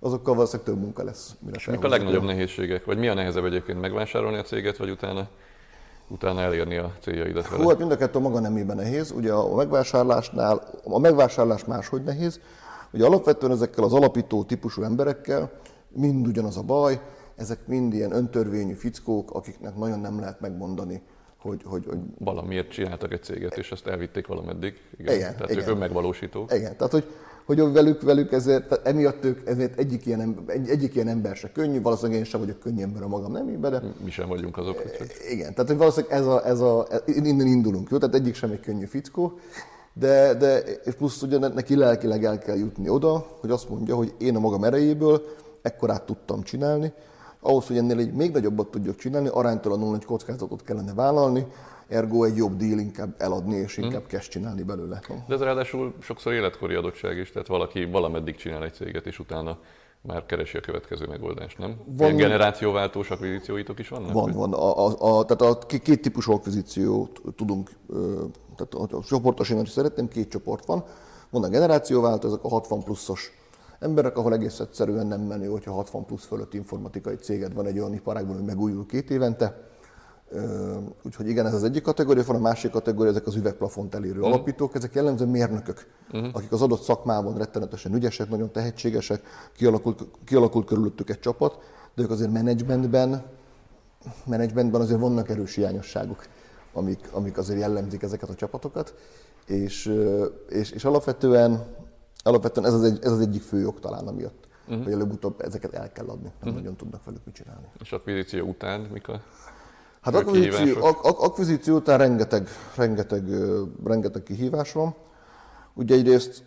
Azokkal 0.00 0.34
valószínűleg 0.34 0.72
több 0.72 0.80
munka 0.80 1.04
lesz. 1.04 1.36
Mire 1.40 1.58
Mik 1.70 1.84
a 1.84 1.88
legnagyobb 1.88 2.24
nehézségek? 2.24 2.84
Vagy 2.84 2.98
mi 2.98 3.08
a 3.08 3.14
nehezebb 3.14 3.44
egyébként 3.44 3.80
megvásárolni 3.80 4.36
a 4.36 4.42
céget, 4.42 4.76
vagy 4.76 4.90
utána 4.90 5.28
utána 6.08 6.40
elérni 6.40 6.76
a 6.76 6.92
céljaidat 7.00 7.48
vele? 7.48 7.62
Hú, 7.62 7.68
hát 7.68 7.78
mind 7.78 7.90
a 7.90 7.96
kettő 7.96 8.18
maga 8.18 8.40
nemében 8.40 8.76
nehéz. 8.76 9.10
Ugye 9.10 9.32
a 9.32 9.54
megvásárlásnál, 9.54 10.62
a 10.84 10.98
megvásárlás 10.98 11.64
máshogy 11.64 12.02
nehéz. 12.02 12.40
Ugye 12.92 13.04
alapvetően 13.04 13.52
ezekkel 13.52 13.84
az 13.84 13.92
alapító 13.92 14.44
típusú 14.44 14.82
emberekkel 14.82 15.50
mind 15.88 16.26
ugyanaz 16.26 16.56
a 16.56 16.62
baj, 16.62 17.00
ezek 17.36 17.66
mind 17.66 17.94
ilyen 17.94 18.12
öntörvényű 18.12 18.74
fickók, 18.74 19.30
akiknek 19.30 19.76
nagyon 19.76 20.00
nem 20.00 20.20
lehet 20.20 20.40
megmondani, 20.40 21.02
hogy, 21.46 21.60
hogy, 21.64 21.84
hogy... 21.86 21.98
Valamiért 22.18 22.70
csináltak 22.70 23.12
egy 23.12 23.22
céget, 23.22 23.56
és 23.56 23.70
azt 23.70 23.86
elvitték 23.86 24.26
valameddig. 24.26 24.80
Igen. 24.98 25.14
igen 25.14 25.32
tehát 25.32 25.50
igen. 25.50 25.62
ők 25.62 25.68
önmegvalósítók. 25.68 26.52
Igen, 26.52 26.76
tehát 26.76 26.92
hogy 26.92 27.04
hogy 27.46 27.72
velük, 27.72 28.02
velük 28.02 28.32
ezért, 28.32 28.68
tehát 28.68 28.86
emiatt 28.86 29.24
ők, 29.24 29.48
ezért 29.48 29.78
egyik 29.78 30.06
ilyen, 30.06 30.20
ember, 30.20 30.54
egy, 30.54 30.68
egyik 30.68 30.94
ilyen 30.94 31.08
ember 31.08 31.36
se 31.36 31.52
könnyű, 31.52 31.82
valószínűleg 31.82 32.18
én 32.18 32.24
sem 32.24 32.40
vagyok 32.40 32.58
könnyű 32.58 32.82
ember 32.82 33.02
a 33.02 33.08
magam 33.08 33.32
nemében, 33.32 33.70
de... 33.70 33.82
Mi 34.04 34.10
sem 34.10 34.28
vagyunk 34.28 34.56
azok. 34.56 34.82
Úgyhogy. 34.86 35.10
Igen, 35.30 35.54
tehát 35.54 35.68
hogy 35.68 35.76
valószínűleg 35.78 36.18
ez 36.18 36.26
a, 36.26 36.46
ez 36.46 36.60
a, 36.60 36.86
innen 37.06 37.46
indulunk, 37.46 37.90
jó? 37.90 37.98
Tehát 37.98 38.14
egyik 38.14 38.34
sem 38.34 38.50
egy 38.50 38.60
könnyű 38.60 38.84
fickó, 38.84 39.38
de, 39.92 40.34
de 40.34 40.58
és 40.58 40.94
plusz 40.94 41.22
ugye 41.22 41.38
neki 41.38 41.76
lelkileg 41.76 42.24
el 42.24 42.38
kell 42.38 42.56
jutni 42.56 42.88
oda, 42.88 43.26
hogy 43.40 43.50
azt 43.50 43.68
mondja, 43.68 43.94
hogy 43.94 44.14
én 44.18 44.36
a 44.36 44.40
magam 44.40 44.64
erejéből 44.64 45.22
ekkorát 45.62 46.02
tudtam 46.02 46.42
csinálni, 46.42 46.92
ahhoz, 47.40 47.66
hogy 47.66 47.76
ennél 47.76 47.98
egy 47.98 48.12
még 48.12 48.32
nagyobbat 48.32 48.70
tudjak 48.70 48.96
csinálni, 48.96 49.28
aránytalanul 49.28 49.94
egy 49.94 50.04
kockázatot 50.04 50.62
kellene 50.62 50.94
vállalni, 50.94 51.46
ergo 51.88 52.24
egy 52.24 52.36
jobb 52.36 52.56
deal 52.56 52.78
inkább 52.78 53.14
eladni, 53.18 53.56
és 53.56 53.76
inkább 53.76 54.00
hmm. 54.00 54.08
cash 54.08 54.28
csinálni 54.28 54.62
belőle. 54.62 55.00
De 55.26 55.34
ez 55.34 55.40
ráadásul 55.40 55.94
sokszor 56.00 56.32
életkori 56.32 56.74
adottság 56.74 57.16
is, 57.18 57.32
tehát 57.32 57.48
valaki 57.48 57.84
valameddig 57.84 58.36
csinál 58.36 58.64
egy 58.64 58.74
céget, 58.74 59.06
és 59.06 59.18
utána 59.18 59.58
már 60.00 60.26
keresi 60.26 60.56
a 60.56 60.60
következő 60.60 61.06
megoldást, 61.06 61.58
nem? 61.58 61.76
Van, 61.84 62.06
Ilyen 62.06 62.16
generációváltós 62.16 63.10
akvizícióitok 63.10 63.78
is 63.78 63.88
vannak? 63.88 64.12
Van, 64.12 64.32
van. 64.32 64.52
A, 64.52 64.86
a, 64.86 65.18
a, 65.18 65.24
tehát 65.24 65.54
a 65.54 65.66
két 65.66 66.02
típusú 66.02 66.32
akvizíciót 66.32 67.20
tudunk, 67.36 67.70
tehát 68.56 68.92
a 68.92 69.02
csoportosítani 69.02 69.66
szeretném, 69.66 70.08
két 70.08 70.28
csoport 70.28 70.66
van. 70.66 70.84
Van 71.30 71.44
a 71.44 71.48
generációváltó, 71.48 72.28
ezek 72.28 72.44
a 72.44 72.48
60 72.48 72.82
pluszos 72.82 73.32
emberek, 73.78 74.16
ahol 74.16 74.32
egész 74.32 74.60
egyszerűen 74.60 75.06
nem 75.06 75.20
menő, 75.20 75.46
hogyha 75.46 75.72
60 75.72 76.04
plusz 76.04 76.24
fölött 76.24 76.54
informatikai 76.54 77.14
céged 77.14 77.54
van 77.54 77.66
egy 77.66 77.78
olyan 77.78 77.94
iparágban, 77.94 78.36
hogy 78.36 78.44
megújul 78.44 78.86
két 78.86 79.10
évente. 79.10 79.74
Úgyhogy 81.02 81.28
igen, 81.28 81.46
ez 81.46 81.54
az 81.54 81.64
egyik 81.64 81.82
kategória, 81.82 82.22
van 82.26 82.36
a 82.36 82.40
másik 82.40 82.70
kategória, 82.70 83.10
ezek 83.10 83.26
az 83.26 83.34
üvegplafont 83.34 83.94
elérő 83.94 84.18
uh-huh. 84.18 84.26
alapítók, 84.26 84.74
ezek 84.74 84.94
jellemzően 84.94 85.30
mérnökök, 85.30 85.86
uh-huh. 86.12 86.30
akik 86.32 86.52
az 86.52 86.62
adott 86.62 86.82
szakmában 86.82 87.36
rettenetesen 87.36 87.94
ügyesek, 87.94 88.28
nagyon 88.28 88.52
tehetségesek, 88.52 89.22
kialakult, 89.56 90.06
kialakult 90.24 90.66
körülöttük 90.66 91.10
egy 91.10 91.20
csapat, 91.20 91.58
de 91.94 92.02
ők 92.02 92.10
azért 92.10 92.32
menedzsmentben, 92.32 93.24
menedzsmentben 94.24 94.80
azért 94.80 95.00
vannak 95.00 95.28
erős 95.28 95.54
hiányosságok, 95.54 96.26
amik, 96.72 97.08
amik 97.12 97.38
azért 97.38 97.60
jellemzik 97.60 98.02
ezeket 98.02 98.28
a 98.28 98.34
csapatokat, 98.34 98.94
és, 99.46 99.92
és, 100.48 100.70
és 100.70 100.84
alapvetően 100.84 101.66
alapvetően 102.26 102.66
ez 102.66 102.74
az, 102.74 102.82
egy, 102.82 102.98
ez 103.02 103.12
az 103.12 103.20
egyik 103.20 103.42
fő 103.42 103.58
jog 103.58 103.80
talán 103.80 104.06
amiatt, 104.06 104.46
uh-huh. 104.68 104.84
hogy 104.84 104.92
előbb-utóbb 104.92 105.40
ezeket 105.40 105.74
el 105.74 105.92
kell 105.92 106.06
adni, 106.06 106.22
nem 106.22 106.32
uh-huh. 106.40 106.54
nagyon 106.54 106.76
tudnak 106.76 107.04
velük 107.04 107.24
mit 107.24 107.34
csinálni. 107.34 107.66
És 107.80 107.92
akvizíció 107.92 108.46
után 108.46 108.80
mik 108.80 109.08
a 109.08 109.20
Hát 110.00 110.14
akvizíció, 110.14 110.84
ak- 110.84 111.04
ak- 111.04 111.20
akvizíció 111.20 111.76
után 111.76 111.98
rengeteg, 111.98 112.48
rengeteg, 112.76 113.24
rengeteg 113.84 114.22
kihívás 114.22 114.72
van. 114.72 114.94
Ugye 115.74 115.94
egyrészt, 115.94 116.42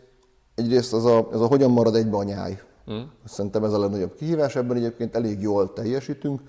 egyrészt 0.56 0.94
az 0.94 1.06
a, 1.06 1.28
ez 1.32 1.40
a 1.40 1.46
hogyan 1.46 1.72
marad 1.72 1.96
egybe 1.96 2.18
a 2.18 2.24
nyáj. 2.24 2.62
Uh-huh. 2.86 3.04
Szerintem 3.26 3.64
ez 3.64 3.74
a 3.74 3.80
legnagyobb 3.80 4.16
kihívás, 4.16 4.56
ebben 4.56 4.78
egyébként 4.78 5.16
elég 5.16 5.42
jól 5.42 5.74
teljesítünk. 5.74 6.42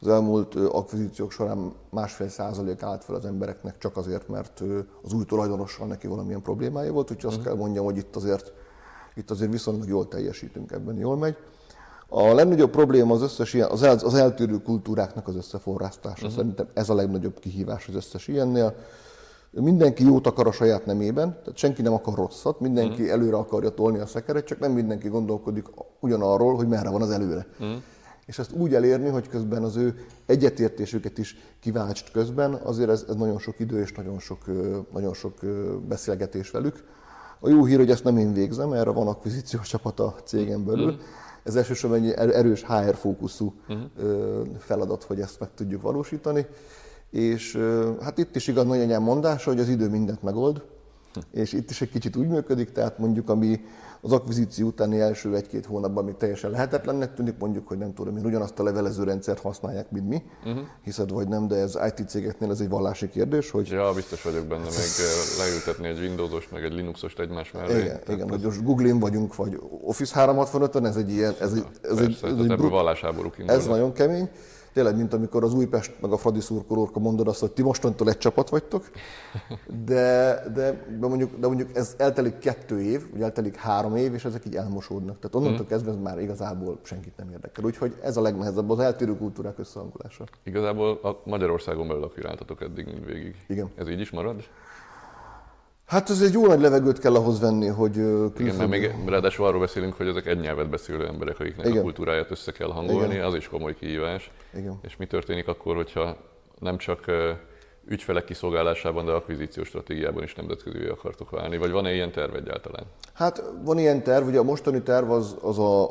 Az 0.00 0.08
elmúlt 0.08 0.54
akvizíciók 0.54 1.32
során 1.32 1.72
másfél 1.90 2.28
százalék 2.28 2.82
állt 2.82 3.04
fel 3.04 3.14
az 3.14 3.24
embereknek 3.24 3.78
csak 3.78 3.96
azért, 3.96 4.28
mert 4.28 4.62
az 5.02 5.12
új 5.12 5.24
tulajdonossal 5.24 5.86
neki 5.86 6.06
valamilyen 6.06 6.42
problémája 6.42 6.92
volt, 6.92 7.10
úgyhogy 7.10 7.30
azt 7.30 7.38
uh-huh. 7.38 7.52
kell 7.52 7.62
mondjam, 7.62 7.84
hogy 7.84 7.96
itt 7.96 8.16
azért 8.16 8.52
itt 9.18 9.30
azért 9.30 9.50
viszonylag 9.50 9.88
jól 9.88 10.08
teljesítünk, 10.08 10.72
ebben 10.72 10.96
jól 10.96 11.16
megy. 11.16 11.36
A 12.08 12.32
legnagyobb 12.34 12.70
probléma 12.70 13.14
az 13.14 13.22
összes 13.22 13.54
ilyen, 13.54 13.70
az, 13.70 13.82
el, 13.82 13.96
az 14.04 14.14
eltérő 14.14 14.62
kultúráknak 14.62 15.28
az 15.28 15.36
összeforrasztása. 15.36 16.26
Uh-huh. 16.26 16.38
Szerintem 16.38 16.68
ez 16.74 16.88
a 16.88 16.94
legnagyobb 16.94 17.38
kihívás 17.38 17.88
az 17.88 17.94
összes 17.94 18.28
ilyennél. 18.28 18.74
Mindenki 19.50 20.04
jót 20.04 20.26
akar 20.26 20.46
a 20.46 20.52
saját 20.52 20.86
nemében, 20.86 21.30
tehát 21.30 21.56
senki 21.56 21.82
nem 21.82 21.92
akar 21.92 22.14
rosszat, 22.14 22.60
mindenki 22.60 23.02
uh-huh. 23.02 23.10
előre 23.10 23.36
akarja 23.36 23.70
tolni 23.70 23.98
a 23.98 24.06
szekeret, 24.06 24.44
csak 24.46 24.58
nem 24.58 24.72
mindenki 24.72 25.08
gondolkodik 25.08 25.66
ugyanarról, 26.00 26.56
hogy 26.56 26.68
merre 26.68 26.90
van 26.90 27.02
az 27.02 27.10
előre. 27.10 27.46
Uh-huh. 27.60 27.76
És 28.26 28.38
ezt 28.38 28.52
úgy 28.52 28.74
elérni, 28.74 29.08
hogy 29.08 29.28
közben 29.28 29.62
az 29.62 29.76
ő 29.76 30.04
egyetértésüket 30.26 31.18
is 31.18 31.36
kiváltsd 31.60 32.10
közben, 32.10 32.54
azért 32.54 32.90
ez, 32.90 33.04
ez 33.08 33.14
nagyon 33.14 33.38
sok 33.38 33.60
idő 33.60 33.80
és 33.80 33.92
nagyon 33.92 34.18
sok, 34.18 34.38
nagyon 34.92 35.14
sok 35.14 35.34
beszélgetés 35.88 36.50
velük. 36.50 36.84
A 37.40 37.48
jó 37.48 37.64
hír, 37.64 37.76
hogy 37.76 37.90
ezt 37.90 38.04
nem 38.04 38.16
én 38.16 38.32
végzem, 38.32 38.72
erre 38.72 38.90
van 38.90 39.06
akvizíciós 39.06 39.68
csapat 39.68 40.00
a 40.00 40.14
cégen 40.24 40.64
belül. 40.64 40.86
Uh-huh. 40.88 41.00
Ez 41.42 41.56
elsősorban 41.56 42.02
egy 42.02 42.10
er-, 42.10 42.34
erős 42.34 42.64
HR 42.64 42.94
fókuszú 42.94 43.54
uh-huh. 43.68 44.46
feladat, 44.58 45.02
hogy 45.02 45.20
ezt 45.20 45.40
meg 45.40 45.48
tudjuk 45.54 45.82
valósítani. 45.82 46.46
És 47.10 47.58
hát 48.00 48.18
itt 48.18 48.36
is 48.36 48.48
igaz 48.48 48.66
nagyanyám 48.66 49.02
mondása, 49.02 49.50
hogy 49.50 49.60
az 49.60 49.68
idő 49.68 49.88
mindent 49.88 50.22
megold, 50.22 50.56
uh-huh. 50.56 51.24
és 51.30 51.52
itt 51.52 51.70
is 51.70 51.80
egy 51.80 51.90
kicsit 51.90 52.16
úgy 52.16 52.28
működik, 52.28 52.72
tehát 52.72 52.98
mondjuk 52.98 53.28
ami 53.28 53.60
az 54.00 54.12
akvizíció 54.12 54.66
utáni 54.66 55.00
első 55.00 55.34
egy-két 55.34 55.66
hónapban 55.66 56.04
még 56.04 56.16
teljesen 56.16 56.50
lehetetlennek 56.50 57.14
tűnik, 57.14 57.34
mondjuk, 57.38 57.68
hogy 57.68 57.78
nem 57.78 57.94
tudom, 57.94 58.14
hogy 58.14 58.24
ugyanazt 58.24 58.58
a 58.58 58.62
levelező 58.62 59.04
rendszert 59.04 59.40
használják, 59.40 59.90
mint 59.90 60.08
mi, 60.08 60.22
uh-huh. 60.44 60.62
hiszed 60.84 61.10
vagy 61.10 61.28
nem, 61.28 61.48
de 61.48 61.56
ez 61.56 61.78
IT 61.86 62.08
cégeknél 62.08 62.50
ez 62.50 62.60
egy 62.60 62.68
vallási 62.68 63.08
kérdés, 63.08 63.50
hogy... 63.50 63.68
Ja, 63.68 63.92
biztos 63.92 64.22
vagyok 64.22 64.46
benne, 64.46 64.62
még 64.62 65.06
leültetni 65.38 65.88
egy 65.88 65.98
Windowsos, 65.98 66.48
meg 66.48 66.64
egy 66.64 66.72
Linuxost 66.72 67.18
egymás 67.20 67.52
mellé. 67.52 67.80
Igen, 67.80 68.00
igen 68.08 68.28
hogy 68.28 68.40
most 68.40 68.64
Google-in 68.64 68.98
vagyunk, 68.98 69.36
vagy 69.36 69.60
Office 69.82 70.26
365-ön, 70.26 70.84
ez 70.84 70.96
egy 70.96 71.10
ilyen... 71.10 71.34
Ez 71.40 71.52
egy, 71.52 71.64
ez 71.82 71.96
Persze, 71.96 72.26
egy, 72.26 72.32
ez 72.32 72.50
egy 72.50 72.56
brut... 72.56 72.72
Ez 73.46 73.66
nagyon 73.66 73.92
kemény 73.92 74.28
tényleg, 74.78 74.96
mint 74.96 75.12
amikor 75.12 75.44
az 75.44 75.54
Újpest 75.54 76.00
meg 76.00 76.12
a 76.12 76.16
Fradi 76.16 76.40
szurkolóka 76.40 77.00
mondod 77.00 77.28
azt, 77.28 77.40
hogy 77.40 77.52
ti 77.52 77.62
mostantól 77.62 78.08
egy 78.08 78.18
csapat 78.18 78.48
vagytok, 78.48 78.84
de, 79.84 80.34
de, 80.54 80.86
de, 81.00 81.06
mondjuk, 81.08 81.38
de 81.38 81.46
mondjuk 81.46 81.76
ez 81.76 81.94
eltelik 81.98 82.38
kettő 82.38 82.80
év, 82.80 83.10
vagy 83.10 83.22
eltelik 83.22 83.56
három 83.56 83.96
év, 83.96 84.14
és 84.14 84.24
ezek 84.24 84.44
így 84.46 84.54
elmosódnak. 84.54 85.18
Tehát 85.18 85.34
onnantól 85.34 85.64
mm. 85.64 85.68
kezdve 85.68 85.90
ez 85.90 85.96
már 85.96 86.20
igazából 86.20 86.78
senkit 86.82 87.16
nem 87.16 87.30
érdekel. 87.30 87.64
Úgyhogy 87.64 87.94
ez 88.02 88.16
a 88.16 88.20
legnehezebb, 88.20 88.70
az 88.70 88.78
eltérő 88.78 89.16
kultúrák 89.16 89.58
összehangolása. 89.58 90.24
Igazából 90.42 90.98
a 91.02 91.20
Magyarországon 91.24 91.88
belül 91.88 92.02
akviráltatok 92.02 92.62
eddig 92.62 92.86
mindvégig. 92.86 93.34
Igen. 93.48 93.70
Ez 93.76 93.88
így 93.88 94.00
is 94.00 94.10
marad? 94.10 94.42
Hát 95.88 96.10
ez 96.10 96.22
egy 96.22 96.32
jó 96.32 96.46
nagy 96.46 96.60
levegőt 96.60 96.98
kell 96.98 97.14
ahhoz 97.14 97.40
venni, 97.40 97.66
hogy 97.66 97.92
külföldön... 97.92 98.46
Igen, 98.46 98.56
mert 98.56 98.70
még 98.70 99.08
ráadásul 99.08 99.46
arról 99.46 99.60
beszélünk, 99.60 99.94
hogy 99.94 100.06
ezek 100.06 100.26
egy 100.26 100.40
nyelvet 100.40 100.68
beszélő 100.68 101.06
emberek, 101.06 101.40
akiknek 101.40 101.66
Igen. 101.66 101.78
a 101.78 101.82
kultúráját 101.82 102.30
össze 102.30 102.52
kell 102.52 102.68
hangolni, 102.68 103.14
Igen. 103.14 103.26
az 103.26 103.34
is 103.34 103.48
komoly 103.48 103.74
kihívás. 103.74 104.30
Igen. 104.54 104.78
És 104.82 104.96
mi 104.96 105.06
történik 105.06 105.48
akkor, 105.48 105.76
hogyha 105.76 106.16
nem 106.58 106.76
csak 106.78 107.04
ügyfelek 107.88 108.24
kiszolgálásában, 108.24 109.04
de 109.04 109.12
akvizíciós 109.12 109.68
stratégiában 109.68 110.22
is 110.22 110.34
nemzetközi 110.34 110.84
akartok 110.84 111.30
válni? 111.30 111.58
Vagy 111.58 111.70
van-e 111.70 111.94
ilyen 111.94 112.12
terv 112.12 112.34
egyáltalán? 112.34 112.84
Hát 113.12 113.42
van 113.64 113.78
ilyen 113.78 114.02
terv, 114.02 114.26
ugye 114.26 114.38
a 114.38 114.42
mostani 114.42 114.82
terv 114.82 115.10
az, 115.10 115.36
az 115.40 115.58
a, 115.58 115.90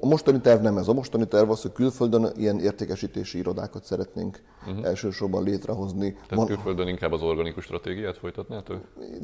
a 0.00 0.06
mostani 0.06 0.40
terv 0.40 0.62
nem 0.62 0.76
ez, 0.76 0.88
a 0.88 0.92
mostani 0.92 1.26
terv 1.26 1.50
az, 1.50 1.62
hogy 1.62 1.72
külföldön 1.72 2.28
ilyen 2.36 2.60
értékesítési 2.60 3.38
irodákat 3.38 3.84
szeretnénk 3.84 4.40
uh-huh. 4.66 4.86
elsősorban 4.86 5.42
létrehozni. 5.42 6.12
Tehát 6.12 6.34
van, 6.34 6.46
külföldön 6.46 6.88
inkább 6.88 7.12
az 7.12 7.22
organikus 7.22 7.64
stratégiát 7.64 8.18
folytatnátok? 8.18 8.80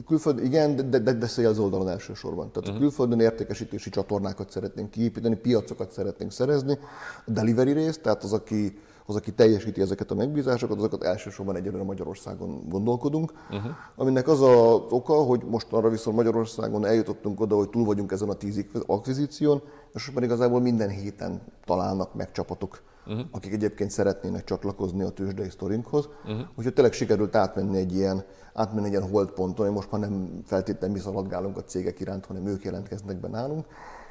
Külföldön 0.06 0.44
igen, 0.44 0.90
de, 0.90 0.98
de, 0.98 1.12
de 1.12 1.26
sales 1.26 1.58
oldalon 1.58 1.88
elsősorban. 1.88 2.52
Tehát 2.52 2.68
uh-huh. 2.68 2.82
külföldön 2.82 3.20
értékesítési 3.20 3.90
csatornákat 3.90 4.50
szeretnénk 4.50 4.90
kiépíteni, 4.90 5.36
piacokat 5.36 5.92
szeretnénk 5.92 6.32
szerezni. 6.32 6.78
A 7.26 7.30
delivery 7.30 7.72
rész, 7.72 7.98
tehát 7.98 8.22
az, 8.22 8.32
aki 8.32 8.78
az, 9.08 9.16
aki 9.16 9.32
teljesíti 9.32 9.80
ezeket 9.80 10.10
a 10.10 10.14
megbízásokat, 10.14 10.78
azokat 10.78 11.02
elsősorban 11.02 11.56
egyelőre 11.56 11.82
Magyarországon 11.82 12.68
gondolkodunk. 12.68 13.32
Uh-huh. 13.50 13.70
Aminek 13.96 14.28
az 14.28 14.40
az 14.40 14.80
oka, 14.90 15.12
hogy 15.12 15.42
most 15.44 15.72
arra 15.72 15.88
viszont 15.88 16.16
Magyarországon 16.16 16.86
eljutottunk 16.86 17.40
oda, 17.40 17.56
hogy 17.56 17.68
túl 17.68 17.84
vagyunk 17.84 18.12
ezen 18.12 18.28
a 18.28 18.34
tíz 18.34 18.64
akvizíción, 18.86 19.62
és 19.66 19.92
most 19.92 20.14
már 20.14 20.24
igazából 20.24 20.60
minden 20.60 20.88
héten 20.88 21.42
találnak 21.64 22.14
meg 22.14 22.32
csapatok, 22.32 22.82
uh-huh. 23.06 23.24
akik 23.30 23.52
egyébként 23.52 23.90
szeretnének 23.90 24.44
csatlakozni 24.44 25.02
a 25.02 25.10
tőzsdei 25.10 25.50
sztorinkhoz. 25.50 26.08
Uh-huh. 26.24 26.40
Úgyhogy 26.56 26.72
tényleg 26.72 26.92
sikerült 26.92 27.36
átmenni 27.36 27.78
egy 27.78 27.94
ilyen, 27.94 28.24
átmenni 28.54 28.86
egy 28.86 28.92
ilyen 28.92 29.10
holdponton, 29.10 29.66
hogy 29.66 29.74
most 29.74 29.90
már 29.90 30.00
nem 30.00 30.42
feltétlenül 30.44 30.96
mi 30.96 31.02
szaladgálunk 31.02 31.56
a 31.56 31.64
cégek 31.64 32.00
iránt, 32.00 32.26
hanem 32.26 32.46
ők 32.46 32.64
jelentkeznek 32.64 33.20
be 33.20 33.28
nálunk. 33.28 33.66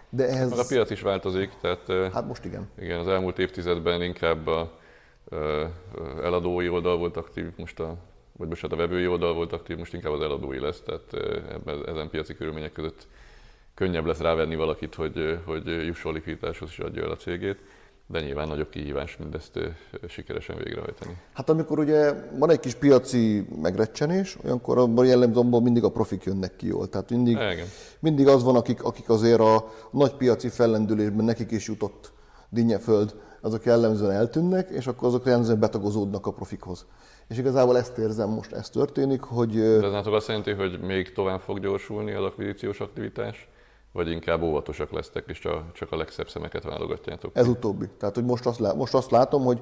De 0.10 0.28
ez... 0.28 0.60
a 0.60 0.66
piac 0.68 0.90
is 0.90 1.02
változik, 1.02 1.52
tehát 1.62 2.14
hát 2.14 2.28
most 2.28 2.46
igen. 2.46 2.68
Igen, 2.80 3.00
az 3.00 3.08
elmúlt 3.08 3.40
évtizedben 3.40 4.02
inkább 4.02 4.48
a 4.48 4.72
eladói 6.24 6.70
oldal 6.70 6.98
volt 6.98 7.18
aktív, 7.18 7.46
most 7.56 7.80
a, 7.80 7.98
vagy 8.38 8.48
most 8.48 8.64
a 8.64 8.76
vevői 8.76 9.08
oldal 9.08 9.34
volt 9.34 9.54
aktív, 9.54 9.78
most 9.78 9.94
inkább 9.94 10.12
az 10.12 10.22
eladói 10.22 10.60
lesz, 10.60 10.82
tehát 10.82 11.14
ebben, 11.50 11.88
ezen 11.88 12.10
piaci 12.10 12.36
körülmények 12.36 12.72
között 12.72 13.08
könnyebb 13.74 14.06
lesz 14.06 14.20
rávenni 14.20 14.56
valakit, 14.56 14.96
hogy, 14.96 15.40
hogy 15.46 15.66
jusson 15.66 16.14
likviditáshoz 16.14 16.70
és 16.70 16.80
adja 16.80 17.04
el 17.04 17.12
a 17.12 17.16
cégét, 17.16 17.58
de 18.08 18.22
nyilván 18.22 18.48
nagyobb 18.48 18.70
kihívás 18.70 19.18
mindezt 19.18 19.60
sikeresen 20.08 20.58
végrehajtani. 20.64 21.18
Hát 21.34 21.50
amikor 21.50 21.80
ugye 21.80 22.14
van 22.38 22.50
egy 22.50 22.60
kis 22.60 22.74
piaci 22.74 23.48
megrecsenés, 23.62 24.38
olyankor 24.44 24.78
abban 24.78 25.06
jellemzően 25.06 25.46
mindig 25.46 25.84
a 25.84 25.92
profik 25.92 26.24
jönnek 26.24 26.56
ki 26.56 26.68
jól. 26.68 26.90
Tehát 26.90 27.10
mindig, 27.10 27.38
mindig 28.00 28.28
az 28.28 28.44
van, 28.44 28.56
akik, 28.56 28.84
akik 28.84 29.10
azért 29.10 29.40
a 29.40 29.72
nagy 29.92 30.14
piaci 30.14 30.50
fellendülésben 30.50 31.26
nekik 31.26 31.52
is 31.52 31.68
jutott 31.68 32.12
dinnyeföld 32.50 33.16
azok 33.48 33.66
jellemzően 33.66 34.12
eltűnnek, 34.12 34.70
és 34.70 34.88
akkor 34.88 35.08
azok 35.08 35.26
jellemzően 35.26 35.60
betagozódnak 35.60 36.26
a 36.26 36.32
profikhoz. 36.32 36.86
És 37.28 37.38
igazából 37.38 37.78
ezt 37.78 37.98
érzem 37.98 38.30
most, 38.30 38.52
ez 38.52 38.70
történik, 38.70 39.22
hogy... 39.22 39.54
De 39.54 39.88
ez 39.88 40.06
azt 40.06 40.28
jelenti, 40.28 40.52
hogy 40.52 40.80
még 40.82 41.14
tovább 41.14 41.40
fog 41.40 41.60
gyorsulni 41.60 42.14
az 42.14 42.24
akvizíciós 42.24 42.80
aktivitás? 42.80 43.50
Vagy 43.92 44.10
inkább 44.10 44.42
óvatosak 44.42 44.92
lesztek, 44.92 45.24
és 45.28 45.40
csak 45.74 45.92
a 45.92 45.96
legszebb 45.96 46.30
szemeket 46.30 46.64
válogatjátok? 46.64 47.32
Ez 47.34 47.48
utóbbi. 47.48 47.90
Tehát, 48.00 48.16
hogy 48.16 48.26
most 48.26 48.46
azt, 48.46 48.76
most 48.76 48.94
azt 48.94 49.12
látom, 49.12 49.44
hogy, 49.44 49.60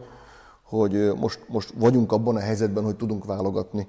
hogy 0.61 1.11
most, 1.15 1.39
most 1.47 1.73
vagyunk 1.75 2.11
abban 2.11 2.35
a 2.35 2.39
helyzetben, 2.39 2.83
hogy 2.83 2.95
tudunk 2.95 3.25
válogatni 3.25 3.87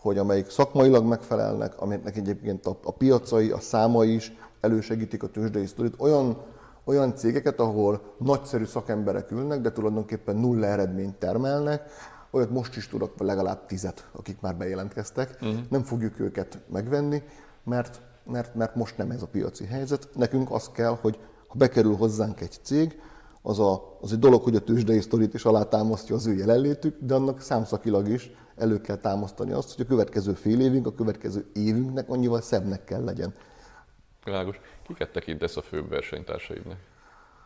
hogy 0.00 0.18
amelyik 0.18 0.50
szakmailag 0.50 1.04
megfelelnek, 1.04 1.80
amelyeknek 1.80 2.16
egyébként 2.16 2.66
a, 2.66 2.78
a 2.82 2.92
piacai, 2.92 3.50
a 3.50 3.60
számai 3.60 4.14
is 4.14 4.32
elősegítik 4.60 5.22
a 5.22 5.28
tőzsdei 5.28 5.66
sztorit, 5.66 5.94
olyan, 5.98 6.36
olyan 6.88 7.14
cégeket, 7.14 7.60
ahol 7.60 8.14
nagyszerű 8.18 8.64
szakemberek 8.64 9.30
ülnek, 9.30 9.60
de 9.60 9.72
tulajdonképpen 9.72 10.36
nulla 10.36 10.66
eredményt 10.66 11.14
termelnek, 11.14 11.90
olyat 12.30 12.50
most 12.50 12.76
is 12.76 12.88
tudok 12.88 13.12
legalább 13.18 13.66
tizet, 13.66 14.08
akik 14.12 14.40
már 14.40 14.56
bejelentkeztek. 14.56 15.38
Uh-huh. 15.40 15.58
Nem 15.68 15.82
fogjuk 15.82 16.20
őket 16.20 16.58
megvenni, 16.72 17.22
mert, 17.64 18.00
mert, 18.24 18.54
mert 18.54 18.74
most 18.74 18.96
nem 18.96 19.10
ez 19.10 19.22
a 19.22 19.26
piaci 19.26 19.64
helyzet. 19.64 20.08
Nekünk 20.14 20.50
az 20.50 20.70
kell, 20.70 20.96
hogy 21.00 21.18
ha 21.48 21.54
bekerül 21.58 21.96
hozzánk 21.96 22.40
egy 22.40 22.58
cég, 22.62 23.00
az, 23.42 23.58
a, 23.58 23.98
az 24.00 24.12
egy 24.12 24.18
dolog, 24.18 24.42
hogy 24.42 24.56
a 24.56 24.60
tőzsdei 24.60 25.00
sztorit 25.00 25.34
is 25.34 25.44
alátámasztja 25.44 26.14
az 26.14 26.26
ő 26.26 26.34
jelenlétük, 26.34 26.96
de 27.00 27.14
annak 27.14 27.40
számszakilag 27.40 28.08
is 28.08 28.30
elő 28.56 28.80
kell 28.80 28.96
támasztani 28.96 29.52
azt, 29.52 29.74
hogy 29.74 29.84
a 29.84 29.88
következő 29.88 30.32
fél 30.32 30.60
évünk, 30.60 30.86
a 30.86 30.94
következő 30.94 31.46
évünknek 31.52 32.08
annyival 32.08 32.40
szebbnek 32.40 32.84
kell 32.84 33.04
legyen. 33.04 33.34
Világos. 34.28 34.60
Kiket 34.82 35.12
tekintesz 35.12 35.56
a 35.56 35.62
főbb 35.62 35.88
versenytársaidnak? 35.88 36.78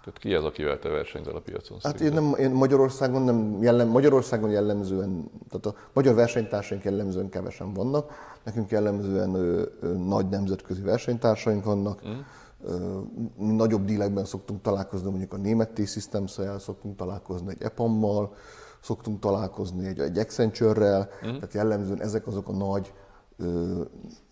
Tehát 0.04 0.18
ki 0.18 0.34
az, 0.34 0.44
akivel 0.44 0.78
te 0.78 0.88
versenyzel 0.88 1.36
a 1.36 1.40
piacon? 1.40 1.78
Hát 1.82 2.00
én, 2.00 2.12
nem, 2.12 2.34
én 2.38 2.50
Magyarországon 2.50 3.22
nem 3.22 3.62
jellem, 3.62 3.88
Magyarországon 3.88 4.50
jellemzően, 4.50 5.30
tehát 5.48 5.66
a 5.66 5.74
magyar 5.92 6.14
versenytársaink 6.14 6.84
jellemzően 6.84 7.28
kevesen 7.28 7.72
vannak. 7.72 8.12
Nekünk 8.44 8.70
jellemzően 8.70 9.34
ö, 9.34 9.62
ö, 9.80 9.92
nagy 9.92 10.28
nemzetközi 10.28 10.82
versenytársaink 10.82 11.64
vannak. 11.64 12.08
Mm. 12.08 12.18
Ö, 12.64 12.98
nagyobb 13.36 13.84
dílekben 13.84 14.24
szoktunk 14.24 14.62
találkozni, 14.62 15.08
mondjuk 15.08 15.32
a 15.32 15.36
német 15.36 15.70
T-Systems-el, 15.70 16.58
szoktunk 16.58 16.96
találkozni 16.96 17.50
egy 17.50 17.62
EPAM-mal, 17.62 18.34
szoktunk 18.80 19.20
találkozni 19.20 19.86
egy, 19.86 19.98
egy 19.98 20.18
Accenture-rel, 20.18 21.08
mm. 21.26 21.34
tehát 21.34 21.54
jellemzően 21.54 22.00
ezek 22.00 22.26
azok 22.26 22.48
a 22.48 22.52
nagy, 22.52 22.92
ö, 23.38 23.80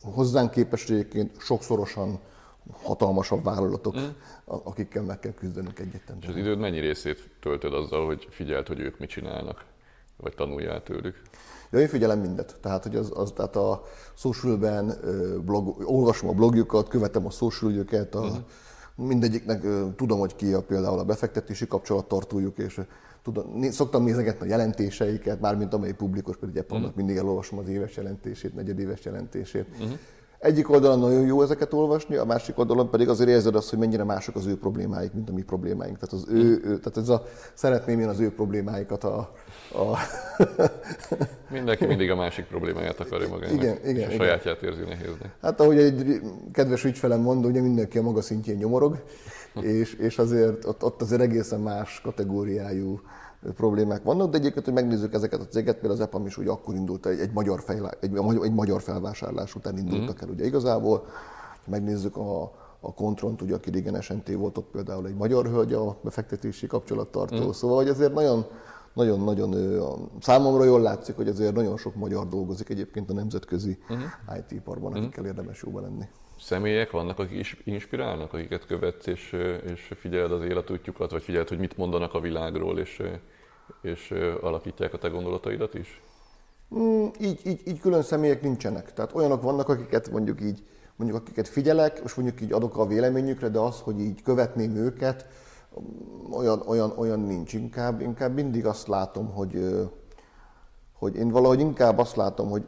hozzánk 0.02 0.50
képest 0.50 0.92
sokszorosan 1.38 2.20
hatalmasabb 2.82 3.44
vállalatok, 3.44 3.98
mm. 3.98 4.08
akikkel 4.44 5.02
meg 5.02 5.18
kell 5.18 5.32
küzdenünk 5.32 5.78
egyetlen. 5.78 6.18
És 6.20 6.28
az 6.28 6.36
időd 6.36 6.58
mennyi 6.58 6.80
részét 6.80 7.28
töltöd 7.40 7.74
azzal, 7.74 8.06
hogy 8.06 8.26
figyelt, 8.30 8.68
hogy 8.68 8.80
ők 8.80 8.98
mit 8.98 9.08
csinálnak, 9.08 9.64
vagy 10.16 10.34
tanuljál 10.34 10.82
tőlük? 10.82 11.22
Ja, 11.70 11.78
én 11.78 11.88
figyelem 11.88 12.20
mindet. 12.20 12.56
Tehát, 12.60 12.82
hogy 12.82 12.96
az, 12.96 13.12
az 13.14 13.32
tehát 13.32 13.56
a 13.56 13.82
socialben 14.14 14.94
blog, 15.44 15.90
olvasom 15.90 16.28
a 16.28 16.32
blogjukat, 16.32 16.88
követem 16.88 17.26
a 17.26 17.30
socialjukat, 17.30 18.14
a, 18.14 18.20
uh-huh. 18.20 18.36
mindegyiknek 18.94 19.62
tudom, 19.96 20.18
hogy 20.18 20.36
ki 20.36 20.52
a 20.52 20.62
például 20.62 20.98
a 20.98 21.04
befektetési 21.04 21.66
kapcsolattartójuk, 21.66 22.58
és 22.58 22.80
tudom, 23.22 23.62
szoktam 23.62 24.04
nézegetni 24.04 24.46
a 24.46 24.48
jelentéseiket, 24.48 25.40
mármint 25.40 25.74
amely 25.74 25.92
publikus, 25.92 26.36
pedig 26.36 26.54
ugye 26.54 26.76
uh-huh. 26.76 26.94
mindig 26.94 27.16
elolvasom 27.16 27.58
az 27.58 27.68
éves 27.68 27.96
jelentését, 27.96 28.54
negyedéves 28.54 29.04
jelentését. 29.04 29.66
Uh-huh. 29.72 29.98
Egyik 30.40 30.70
oldalon 30.70 30.98
nagyon 30.98 31.26
jó 31.26 31.42
ezeket 31.42 31.72
olvasni, 31.72 32.16
a 32.16 32.24
másik 32.24 32.59
oldalon 32.59 32.90
pedig 32.90 33.09
azért 33.09 33.29
érzed 33.31 33.55
azt, 33.55 33.70
hogy 33.70 33.79
mennyire 33.79 34.05
mások 34.05 34.35
az 34.35 34.46
ő 34.46 34.59
problémáik, 34.59 35.12
mint 35.12 35.29
a 35.29 35.33
mi 35.33 35.42
problémáink. 35.42 35.98
Tehát, 35.98 36.14
az 36.14 36.24
ő, 36.29 36.61
ő 36.64 36.79
tehát 36.79 36.96
ez 36.96 37.09
a, 37.09 37.24
szeretném 37.55 38.00
én 38.00 38.09
az 38.09 38.20
ő 38.20 38.33
problémáikat 38.33 39.05
a... 39.05 39.18
a 39.72 39.98
Mindenki 41.50 41.87
mindig 41.87 42.11
a 42.11 42.16
másik 42.16 42.44
problémáját 42.44 43.00
akarja 43.00 43.29
magának, 43.29 43.55
igen, 43.55 43.76
igen, 43.85 43.96
és 43.96 44.03
a 44.03 44.07
igen. 44.07 44.16
sajátját 44.16 44.62
érzi 44.62 44.83
nehéznek. 44.83 45.37
Hát 45.42 45.61
ahogy 45.61 45.79
egy 45.79 46.20
kedves 46.53 46.85
ügyfelem 46.85 47.20
mondja, 47.20 47.50
ugye 47.50 47.61
mindenki 47.61 47.98
a 47.98 48.03
maga 48.03 48.22
szintjén 48.22 48.57
nyomorog, 48.57 49.05
és, 49.61 49.94
és 49.94 50.18
azért 50.18 50.64
ott, 50.64 50.85
ott 50.85 51.03
azért 51.03 51.20
egészen 51.20 51.61
más 51.61 52.00
kategóriájú 52.00 53.00
problémák 53.55 54.03
vannak, 54.03 54.31
de 54.31 54.38
egyébként, 54.38 54.64
hogy 54.64 54.74
megnézzük 54.74 55.14
ezeket 55.14 55.40
a 55.40 55.46
cégeket, 55.46 55.74
például 55.74 56.00
az 56.00 56.00
EPAM 56.00 56.26
is 56.26 56.37
ugye 56.37 56.50
akkor 56.50 56.74
indult, 56.74 57.07
egy, 57.07 57.20
egy, 57.20 57.33
magyar, 57.33 57.61
fejlá, 57.61 57.90
egy, 58.00 58.16
egy 58.42 58.53
magyar 58.53 58.83
felvásárlás 58.83 59.55
után 59.55 59.79
indultak 59.79 60.16
mm. 60.16 60.29
el 60.29 60.35
ugye 60.35 60.44
igazából. 60.44 61.07
Megnézzük 61.66 62.16
a, 62.16 62.42
a 62.81 62.94
Contront, 62.94 63.42
ugye, 63.42 63.55
aki 63.55 63.70
régen 63.70 64.00
SNT 64.00 64.35
volt, 64.35 64.59
ott 64.59 64.70
például 64.70 65.07
egy 65.07 65.14
magyar 65.14 65.46
hölgy 65.46 65.72
a 65.72 65.96
befektetési 66.03 66.66
kapcsolattartó, 66.66 67.46
mm. 67.46 67.50
szóval 67.50 67.76
hogy 67.76 67.88
azért 67.88 68.14
nagyon, 68.14 68.46
nagyon-nagyon 68.94 69.55
számomra 70.20 70.64
jól 70.64 70.81
látszik, 70.81 71.16
hogy 71.16 71.29
azért 71.29 71.55
nagyon 71.55 71.76
sok 71.76 71.94
magyar 71.94 72.29
dolgozik 72.29 72.68
egyébként 72.68 73.11
a 73.11 73.12
nemzetközi 73.12 73.79
uh-huh. 73.88 74.38
IT-iparban, 74.38 74.90
uh-huh. 74.90 75.05
akikkel 75.05 75.26
érdemes 75.26 75.62
jóba 75.62 75.81
lenni. 75.81 76.05
Személyek 76.40 76.90
vannak, 76.90 77.18
akik 77.18 77.38
is 77.38 77.57
inspirálnak, 77.64 78.33
akiket 78.33 78.66
követsz, 78.66 79.07
és, 79.07 79.37
és 79.72 79.92
figyeled 80.00 80.33
az 80.33 80.42
életútjukat, 80.42 81.11
vagy 81.11 81.22
figyeled, 81.22 81.48
hogy 81.48 81.59
mit 81.59 81.76
mondanak 81.76 82.14
a 82.14 82.20
világról, 82.20 82.79
és, 82.79 83.03
és 83.83 84.11
alakítják 84.40 84.94
a 84.94 84.98
te 84.98 85.09
gondolataidat 85.09 85.74
is? 85.74 86.03
Mm, 86.74 87.07
így, 87.20 87.40
így, 87.44 87.61
így 87.64 87.81
külön 87.81 88.03
személyek 88.03 88.42
nincsenek. 88.42 88.92
Tehát 88.92 89.14
olyanok 89.14 89.42
vannak, 89.42 89.68
akiket 89.68 90.11
mondjuk 90.11 90.40
így, 90.40 90.62
mondjuk 90.96 91.20
akiket 91.20 91.48
figyelek, 91.48 92.00
és 92.05 92.14
mondjuk 92.14 92.40
így 92.40 92.53
adok 92.53 92.76
a 92.76 92.87
véleményükre, 92.87 93.48
de 93.48 93.59
az, 93.59 93.81
hogy 93.81 94.00
így 94.00 94.22
követném 94.22 94.76
őket, 94.76 95.26
olyan, 96.31 96.62
olyan, 96.66 96.92
olyan 96.96 97.20
nincs. 97.20 97.53
Inkább, 97.53 98.00
inkább 98.00 98.35
mindig 98.35 98.66
azt 98.66 98.87
látom, 98.87 99.33
hogy, 99.33 99.64
hogy 100.92 101.16
én 101.16 101.29
valahogy 101.29 101.61
inkább 101.61 101.98
azt 101.98 102.16
látom, 102.16 102.50
hogy, 102.50 102.64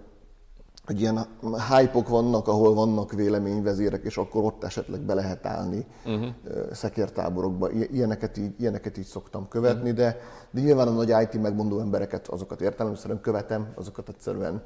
hogy 0.84 1.00
ilyen 1.00 1.26
hype 1.68 2.02
vannak, 2.08 2.48
ahol 2.48 2.74
vannak 2.74 3.12
véleményvezérek, 3.12 4.04
és 4.04 4.16
akkor 4.16 4.44
ott 4.44 4.64
esetleg 4.64 5.00
be 5.00 5.14
lehet 5.14 5.46
állni 5.46 5.86
uh-huh. 6.04 6.28
szekértáborokba. 6.72 7.70
Ilyeneket 7.70 8.36
így, 8.36 8.60
ilyeneket 8.60 8.98
így 8.98 9.04
szoktam 9.04 9.48
követni, 9.48 9.90
uh-huh. 9.90 10.04
de, 10.04 10.20
de 10.50 10.60
nyilván 10.60 10.88
a 10.88 10.90
nagy 10.90 11.14
IT 11.22 11.42
megmondó 11.42 11.80
embereket, 11.80 12.28
azokat 12.28 12.60
értelemszerűen 12.60 13.20
követem, 13.20 13.72
azokat 13.74 14.08
egyszerűen, 14.08 14.62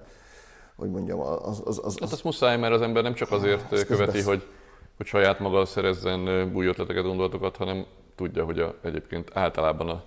hogy 0.76 0.90
mondjam, 0.90 1.20
az... 1.20 1.40
az, 1.44 1.62
az, 1.64 1.80
az 1.84 1.98
hát 2.00 2.12
azt 2.12 2.24
muszáj, 2.24 2.58
mert 2.58 2.74
az 2.74 2.82
ember 2.82 3.02
nem 3.02 3.14
csak 3.14 3.32
azért 3.32 3.86
követi, 3.86 4.22
hogy, 4.22 4.42
hogy 4.96 5.06
saját 5.06 5.38
maga 5.38 5.64
szerezzen 5.64 6.52
új 6.54 6.66
ötleteket, 6.66 7.04
gondolatokat, 7.04 7.56
hanem 7.56 7.86
tudja, 8.14 8.44
hogy 8.44 8.58
a, 8.58 8.74
egyébként 8.82 9.30
általában 9.34 9.88
a, 9.88 10.04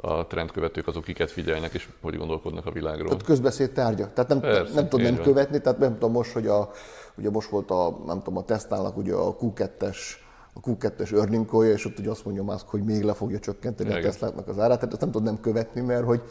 a 0.00 0.26
trendkövetők 0.26 0.86
azok, 0.86 1.04
kiket 1.04 1.30
figyelnek, 1.30 1.74
és 1.74 1.88
hogy 2.00 2.16
gondolkodnak 2.16 2.66
a 2.66 2.70
világról. 2.70 3.08
Tehát 3.08 3.24
közbeszéd 3.24 3.70
tárgya. 3.70 4.12
Tehát 4.12 4.30
nem, 4.30 4.40
Persze, 4.40 4.74
nem 4.74 4.88
tudom 4.88 5.06
nem 5.06 5.14
van. 5.14 5.24
követni, 5.24 5.60
tehát 5.60 5.78
nem 5.78 5.92
tudom 5.92 6.12
most, 6.12 6.32
hogy 6.32 6.46
a, 6.46 6.70
ugye 7.16 7.30
most 7.30 7.48
volt 7.48 7.70
a, 7.70 7.98
nem 8.06 8.18
tudom, 8.18 8.36
a 8.36 8.44
tesztálnak 8.44 8.96
ugye 8.96 9.14
a 9.14 9.36
Q2-es 9.36 9.96
a 10.54 10.60
Q2-es 10.60 11.12
earning 11.12 11.64
és 11.64 11.84
ott 11.84 11.98
ugye 11.98 12.10
azt 12.10 12.24
mondja 12.24 12.42
Musk, 12.42 12.68
hogy 12.68 12.82
még 12.82 13.02
le 13.02 13.12
fogja 13.12 13.38
csökkenteni 13.38 13.88
Igen. 13.88 14.00
a 14.00 14.04
Tesláknak 14.04 14.48
az 14.48 14.58
árát, 14.58 14.78
tehát 14.78 14.92
ezt 14.92 15.00
nem 15.00 15.10
tudom 15.10 15.26
nem 15.26 15.40
követni, 15.40 15.80
mert 15.80 16.04
hogy 16.04 16.22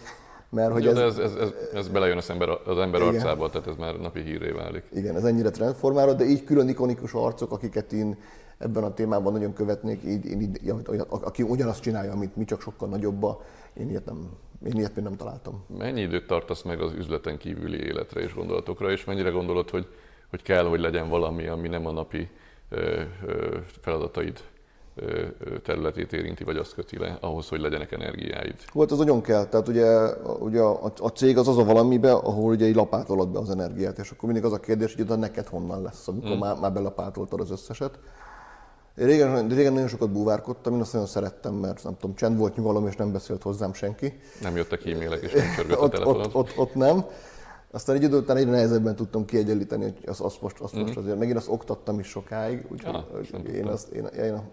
mert 0.50 0.72
hogy 0.72 0.84
Jó, 0.84 0.92
ez, 0.92 1.18
ez, 1.18 1.34
ez, 1.36 1.50
ez, 1.74 1.88
belejön 1.88 2.18
az 2.18 2.30
ember, 2.30 2.50
az 2.66 2.78
ember 2.78 3.02
igen. 3.02 3.14
arcába, 3.14 3.50
tehát 3.50 3.68
ez 3.68 3.76
már 3.76 3.96
napi 3.96 4.22
híré 4.22 4.52
válik. 4.52 4.84
Igen, 4.94 5.16
ez 5.16 5.24
ennyire 5.24 5.50
trendformáló, 5.50 6.14
de 6.14 6.26
így 6.26 6.44
külön 6.44 6.70
ikonikus 6.70 7.14
arcok, 7.14 7.52
akiket 7.52 7.94
én 7.94 8.18
ebben 8.58 8.84
a 8.84 8.94
témában 8.94 9.34
nagyon 9.34 9.54
követnék, 9.54 10.04
így, 10.04 10.26
én 10.26 10.42
így, 10.42 10.74
aki 11.10 11.44
ugyanazt 11.44 11.82
csinálja, 11.82 12.12
amit 12.12 12.36
mi, 12.36 12.46
csak 12.46 12.62
sokkal 12.62 12.90
nagyobba, 12.90 13.42
én 13.74 13.90
ilyet 13.90 14.06
nem, 14.06 14.30
én 14.66 14.78
ilyet 14.78 14.96
még 14.96 15.04
nem 15.04 15.16
találtam. 15.16 15.64
Mennyi 15.78 16.02
időt 16.02 16.28
tartasz 16.28 16.62
meg 16.62 16.82
az 16.82 16.94
üzleten 16.94 17.38
kívüli 17.38 17.78
életre 17.78 18.22
és 18.22 18.34
gondolatokra, 18.34 18.92
és 18.92 19.06
mennyire 19.06 19.30
gondolod, 19.30 19.70
hogy, 19.70 19.88
hogy 20.30 20.42
kell, 20.42 20.66
hogy 20.66 20.80
legyen 20.80 21.10
valami, 21.10 21.48
ami 21.48 21.68
nem 21.68 21.86
a 21.86 21.92
napi 21.92 22.30
ö, 22.70 23.02
ö, 23.26 23.58
feladataid 23.82 24.40
területét 25.64 26.14
érinti, 26.14 26.44
vagy 26.44 26.58
azt 26.58 26.74
köti 26.74 26.98
le, 26.98 27.18
ahhoz, 27.22 27.50
hogy 27.50 27.60
legyenek 27.60 27.92
energiáid? 27.92 28.56
Volt, 28.74 28.92
az 28.92 28.98
nagyon 28.98 29.22
kell. 29.22 29.46
Tehát 29.46 29.68
ugye, 29.68 30.16
ugye 30.40 30.62
a, 30.62 30.92
a 31.00 31.08
cég 31.08 31.38
az 31.38 31.48
az 31.48 31.58
a 31.58 31.64
valamibe, 31.64 32.12
ahol 32.12 32.52
ugye 32.52 32.66
egy 32.66 32.76
lapátolod 32.76 33.30
be 33.30 33.40
az 33.40 33.50
energiát, 33.50 33.98
és 33.98 34.12
akkor 34.12 34.30
mindig 34.30 34.46
az 34.46 34.54
a 34.54 34.60
kérdés, 34.60 34.96
hogy 34.96 35.06
de 35.06 35.16
neked 35.16 35.48
honnan 35.48 35.82
lesz, 35.82 36.08
amikor 36.08 36.30
hmm. 36.30 36.40
már, 36.40 36.60
már 36.60 36.74
belapátoltad 36.74 37.40
az 37.40 37.52
összeset. 37.52 38.00
Régen, 39.00 39.48
régen 39.48 39.74
nagyon 39.74 39.88
sokat 39.88 40.12
búvárkodtam, 40.12 40.74
én 40.74 40.80
azt 40.80 40.94
nagyon 40.94 41.08
szerettem, 41.08 41.54
mert 41.54 41.84
nem 41.84 41.98
tudom, 42.00 42.16
csend 42.16 42.38
volt, 42.38 42.56
nyugalom, 42.56 42.88
és 42.88 42.96
nem 42.96 43.12
beszélt 43.12 43.44
hozzám 43.44 43.74
senki. 43.74 44.20
Nem 44.42 44.56
jöttek 44.56 44.86
e-mailek, 44.86 45.22
és 45.22 45.34
nem 45.34 45.46
csörgött 45.56 45.78
a 45.78 45.82
ott, 45.82 46.06
ott, 46.06 46.36
ott, 46.36 46.58
ott, 46.58 46.76
nem. 46.76 47.06
Aztán 47.72 47.96
egy 47.96 48.04
idő 48.04 48.18
után 48.18 48.38
egyre 48.38 48.52
nehezebben 48.52 48.96
tudtam 48.96 49.26
kiegyenlíteni, 49.26 49.84
hogy 49.84 49.98
azt, 50.06 50.22
azt, 50.22 50.42
most, 50.42 50.60
azt 50.60 50.76
mm-hmm. 50.76 50.86
most 50.86 50.98
azért, 50.98 51.18
megint 51.20 51.38
azt 51.38 51.50
oktattam 51.50 52.00
is 52.00 52.08
sokáig, 52.08 52.66
úgyhogy 52.72 53.04
ja, 53.32 53.40
én, 53.54 53.66
azt, 53.66 53.88
én, 53.88 54.06
én 54.06 54.34
a 54.34 54.44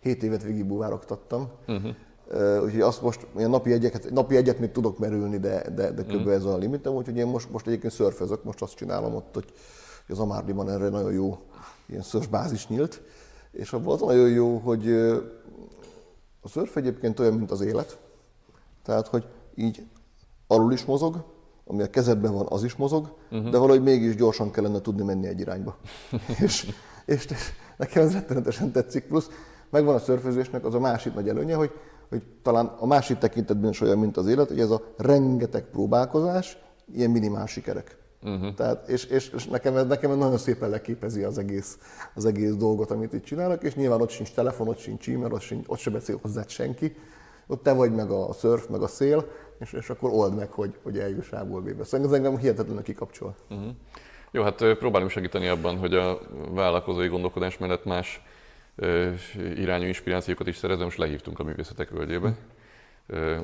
7 0.00 0.22
évet 0.22 0.42
végig 0.42 0.64
búvároktattam. 0.64 1.48
Uh, 1.66 2.62
úgyhogy 2.62 2.80
azt 2.80 3.02
most, 3.02 3.26
ilyen 3.36 3.50
napi 3.50 3.72
egyet, 3.72 4.10
napi 4.10 4.36
egyet 4.36 4.58
még 4.58 4.70
tudok 4.70 4.98
merülni, 4.98 5.38
de, 5.38 5.70
de, 5.74 5.90
de 5.90 6.02
kb. 6.02 6.14
Uh-huh. 6.14 6.32
ez 6.32 6.44
a 6.44 6.56
limitem, 6.56 6.92
úgyhogy 6.92 7.16
én 7.16 7.26
most, 7.26 7.50
most 7.50 7.66
egyébként 7.66 7.92
szörfözök, 7.92 8.44
most 8.44 8.62
azt 8.62 8.74
csinálom 8.74 9.14
ott, 9.14 9.34
hogy 9.34 9.44
az 10.08 10.18
Amárdiban 10.18 10.70
erre 10.70 10.88
nagyon 10.88 11.12
jó 11.12 11.38
ilyen 11.86 12.04
bázis 12.30 12.68
nyílt, 12.68 13.02
és 13.52 13.72
abban 13.72 13.94
az 13.94 14.00
nagyon 14.00 14.28
jó, 14.28 14.58
hogy 14.58 14.90
a 16.40 16.48
szörf 16.48 16.76
egyébként 16.76 17.18
olyan, 17.18 17.34
mint 17.34 17.50
az 17.50 17.60
élet, 17.60 17.98
tehát, 18.82 19.06
hogy 19.06 19.26
így 19.54 19.86
alul 20.46 20.72
is 20.72 20.84
mozog, 20.84 21.24
ami 21.66 21.82
a 21.82 21.90
kezedben 21.90 22.32
van, 22.32 22.46
az 22.48 22.64
is 22.64 22.74
mozog, 22.74 23.16
uh-huh. 23.30 23.50
de 23.50 23.58
valahogy 23.58 23.82
mégis 23.82 24.14
gyorsan 24.14 24.50
kellene 24.50 24.80
tudni 24.80 25.04
menni 25.04 25.26
egy 25.26 25.40
irányba. 25.40 25.76
és, 26.44 26.74
és 27.06 27.28
nekem 27.76 28.02
ez 28.02 28.12
rettenetesen 28.12 28.72
tetszik, 28.72 29.06
plusz 29.06 29.28
megvan 29.70 29.94
a 29.94 29.98
szörfözésnek 29.98 30.64
az 30.64 30.74
a 30.74 30.80
másik 30.80 31.14
nagy 31.14 31.28
előnye, 31.28 31.54
hogy, 31.54 31.70
hogy 32.08 32.22
talán 32.42 32.66
a 32.66 32.86
másik 32.86 33.18
tekintetben 33.18 33.70
is 33.70 33.80
olyan, 33.80 33.98
mint 33.98 34.16
az 34.16 34.26
élet, 34.26 34.48
hogy 34.48 34.60
ez 34.60 34.70
a 34.70 34.82
rengeteg 34.96 35.64
próbálkozás, 35.64 36.58
ilyen 36.94 37.10
minimál 37.10 37.46
sikerek. 37.46 37.96
Uh-huh. 38.22 38.54
Tehát, 38.54 38.88
és, 38.88 39.04
és, 39.04 39.30
és 39.36 39.46
nekem, 39.46 39.76
ez, 39.76 39.86
nekem 39.86 40.10
ez 40.10 40.16
nagyon 40.16 40.38
szépen 40.38 40.70
leképezi 40.70 41.22
az 41.22 41.38
egész, 41.38 41.78
az 42.14 42.24
egész 42.24 42.54
dolgot, 42.54 42.90
amit 42.90 43.12
itt 43.12 43.24
csinálok, 43.24 43.62
és 43.62 43.74
nyilván 43.74 44.00
ott 44.00 44.10
sincs 44.10 44.32
telefon, 44.32 44.68
ott 44.68 44.78
sincs 44.78 45.08
e-mail, 45.08 45.32
ott, 45.32 45.40
sincs, 45.40 45.64
ott 45.68 45.78
se 45.78 45.90
beszél 45.90 46.18
hozzá 46.22 46.44
senki. 46.46 46.96
Ott 47.46 47.62
te 47.62 47.72
vagy 47.72 47.94
meg 47.94 48.10
a 48.10 48.32
szörf, 48.32 48.68
meg 48.68 48.82
a 48.82 48.86
szél, 48.86 49.28
és, 49.58 49.72
és 49.72 49.90
akkor 49.90 50.10
old 50.10 50.34
meg, 50.34 50.50
hogy, 50.50 50.74
hogy 50.82 50.98
eljuss 50.98 51.32
A-ból 51.32 51.60
B-be. 51.60 51.84
Szóval 51.84 52.06
ez 52.06 52.12
engem 52.12 52.38
hihetetlenül 52.38 52.82
kikapcsol. 52.82 53.34
Uh-huh. 53.50 53.70
Jó, 54.30 54.42
hát 54.42 54.64
próbálunk 54.78 55.10
segíteni 55.10 55.48
abban, 55.48 55.76
hogy 55.78 55.94
a 55.94 56.20
vállalkozói 56.50 57.08
gondolkodás 57.08 57.58
mellett 57.58 57.84
más 57.84 58.22
irányú 59.56 59.86
inspirációkat 59.86 60.46
is 60.46 60.56
szerezem, 60.56 60.86
és 60.86 60.96
lehívtunk 60.96 61.38
a 61.38 61.44
művészetek 61.44 61.90
völgyébe. 61.90 62.34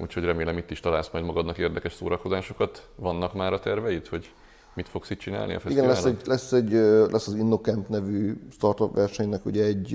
Úgyhogy 0.01 0.25
remélem 0.25 0.57
itt 0.57 0.71
is 0.71 0.81
találsz 0.81 1.11
majd 1.13 1.25
magadnak 1.25 1.59
érdekes 1.59 1.93
szórakozásokat. 1.93 2.89
Vannak 2.97 3.35
már 3.35 3.53
a 3.53 3.59
terveid, 3.59 4.07
hogy 4.07 4.31
mit 4.75 4.89
fogsz 4.89 5.11
itt 5.11 5.19
csinálni 5.19 5.55
a 5.55 5.61
fesztiválon? 5.61 5.91
Igen, 5.91 6.03
lesz, 6.03 6.15
egy, 6.21 6.27
lesz, 6.27 6.53
egy, 6.53 6.73
lesz 7.11 7.27
az 7.27 7.35
InnoCamp 7.35 7.89
nevű 7.89 8.41
startup 8.51 8.95
versenynek 8.95 9.47
ugye 9.47 9.65
egy, 9.65 9.95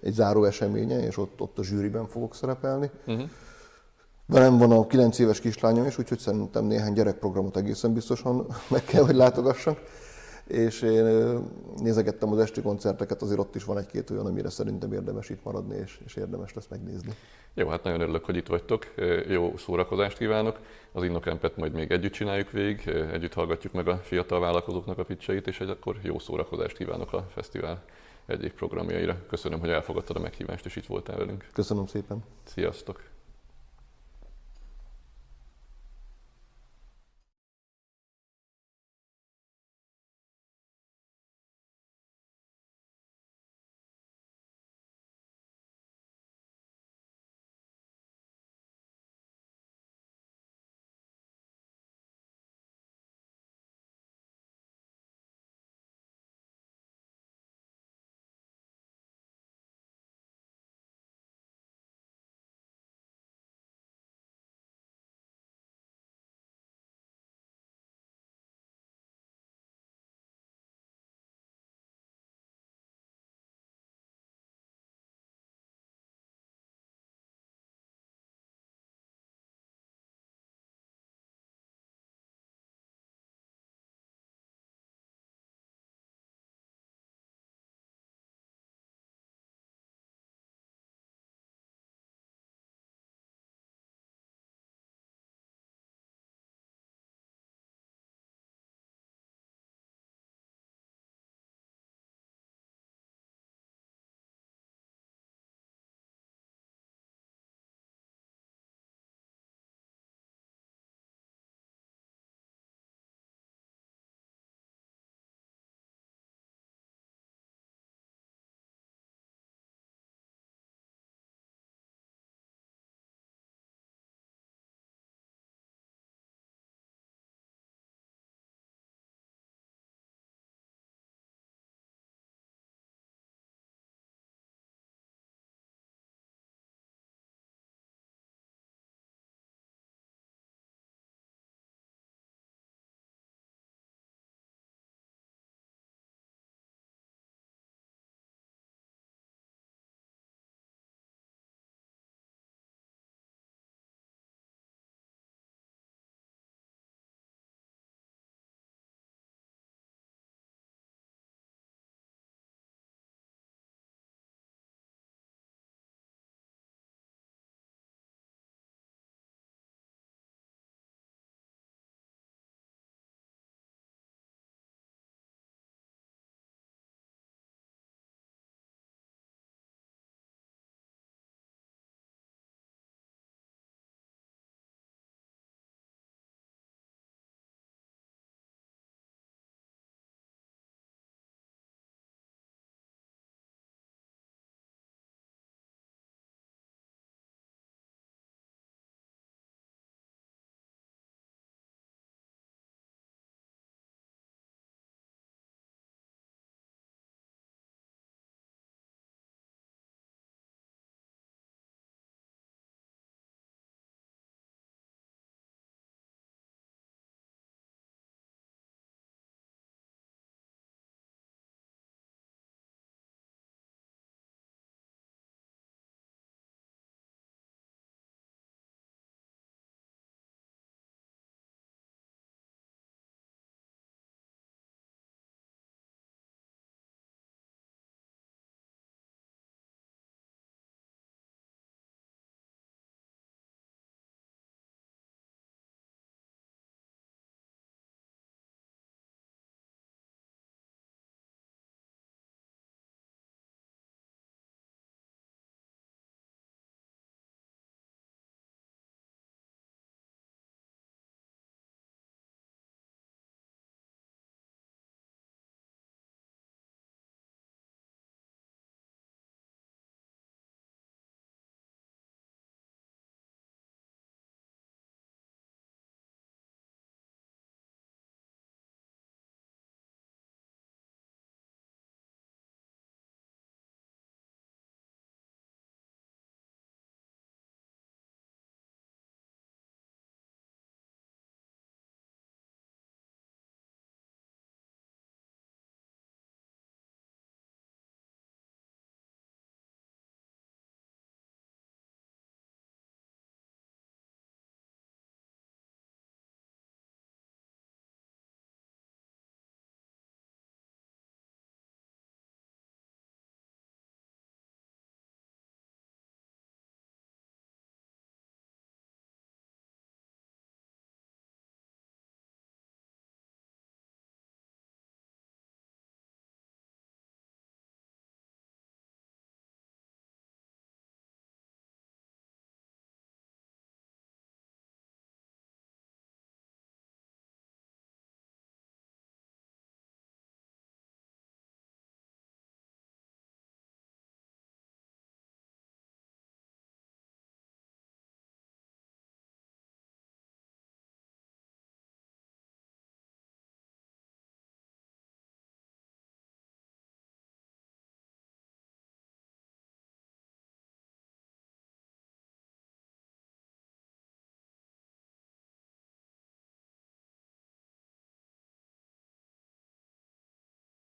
egy 0.00 0.12
záró 0.12 0.44
eseménye, 0.44 1.06
és 1.06 1.16
ott, 1.16 1.40
ott 1.40 1.58
a 1.58 1.64
zsűriben 1.64 2.06
fogok 2.06 2.34
szerepelni. 2.34 2.90
Uh-huh. 3.06 3.28
Velem 4.26 4.58
van 4.58 4.72
a 4.72 4.86
9 4.86 5.18
éves 5.18 5.40
kislányom 5.40 5.86
is, 5.86 5.98
úgyhogy 5.98 6.18
szerintem 6.18 6.64
néhány 6.64 6.92
gyerekprogramot 6.92 7.56
egészen 7.56 7.92
biztosan 7.92 8.46
meg 8.70 8.84
kell, 8.84 9.04
hogy 9.04 9.14
látogassak 9.14 9.78
és 10.46 10.82
én 10.82 11.04
nézegettem 11.76 12.32
az 12.32 12.38
esti 12.38 12.62
koncerteket, 12.62 13.22
azért 13.22 13.38
ott 13.38 13.54
is 13.54 13.64
van 13.64 13.78
egy-két 13.78 14.10
olyan, 14.10 14.26
amire 14.26 14.50
szerintem 14.50 14.92
érdemes 14.92 15.28
itt 15.28 15.44
maradni, 15.44 15.76
és, 15.76 16.00
és 16.04 16.16
érdemes 16.16 16.54
lesz 16.54 16.68
megnézni. 16.68 17.14
Jó, 17.54 17.68
hát 17.68 17.82
nagyon 17.82 18.00
örülök, 18.00 18.24
hogy 18.24 18.36
itt 18.36 18.46
vagytok. 18.46 18.94
Jó 19.28 19.56
szórakozást 19.56 20.18
kívánok. 20.18 20.58
Az 20.92 21.02
Innokempet 21.04 21.56
majd 21.56 21.72
még 21.72 21.90
együtt 21.90 22.12
csináljuk 22.12 22.50
végig, 22.50 22.88
együtt 23.12 23.34
hallgatjuk 23.34 23.72
meg 23.72 23.88
a 23.88 23.96
fiatal 23.96 24.40
vállalkozóknak 24.40 24.98
a 24.98 25.04
pitcheit, 25.04 25.46
és 25.46 25.60
akkor 25.60 25.96
jó 26.02 26.18
szórakozást 26.18 26.76
kívánok 26.76 27.12
a 27.12 27.26
fesztivál 27.30 27.84
egyik 28.26 28.52
programjaira. 28.52 29.16
Köszönöm, 29.28 29.60
hogy 29.60 29.68
elfogadtad 29.68 30.16
a 30.16 30.20
meghívást, 30.20 30.66
és 30.66 30.76
itt 30.76 30.86
voltál 30.86 31.16
velünk. 31.16 31.46
Köszönöm 31.52 31.86
szépen. 31.86 32.24
Sziasztok! 32.44 33.13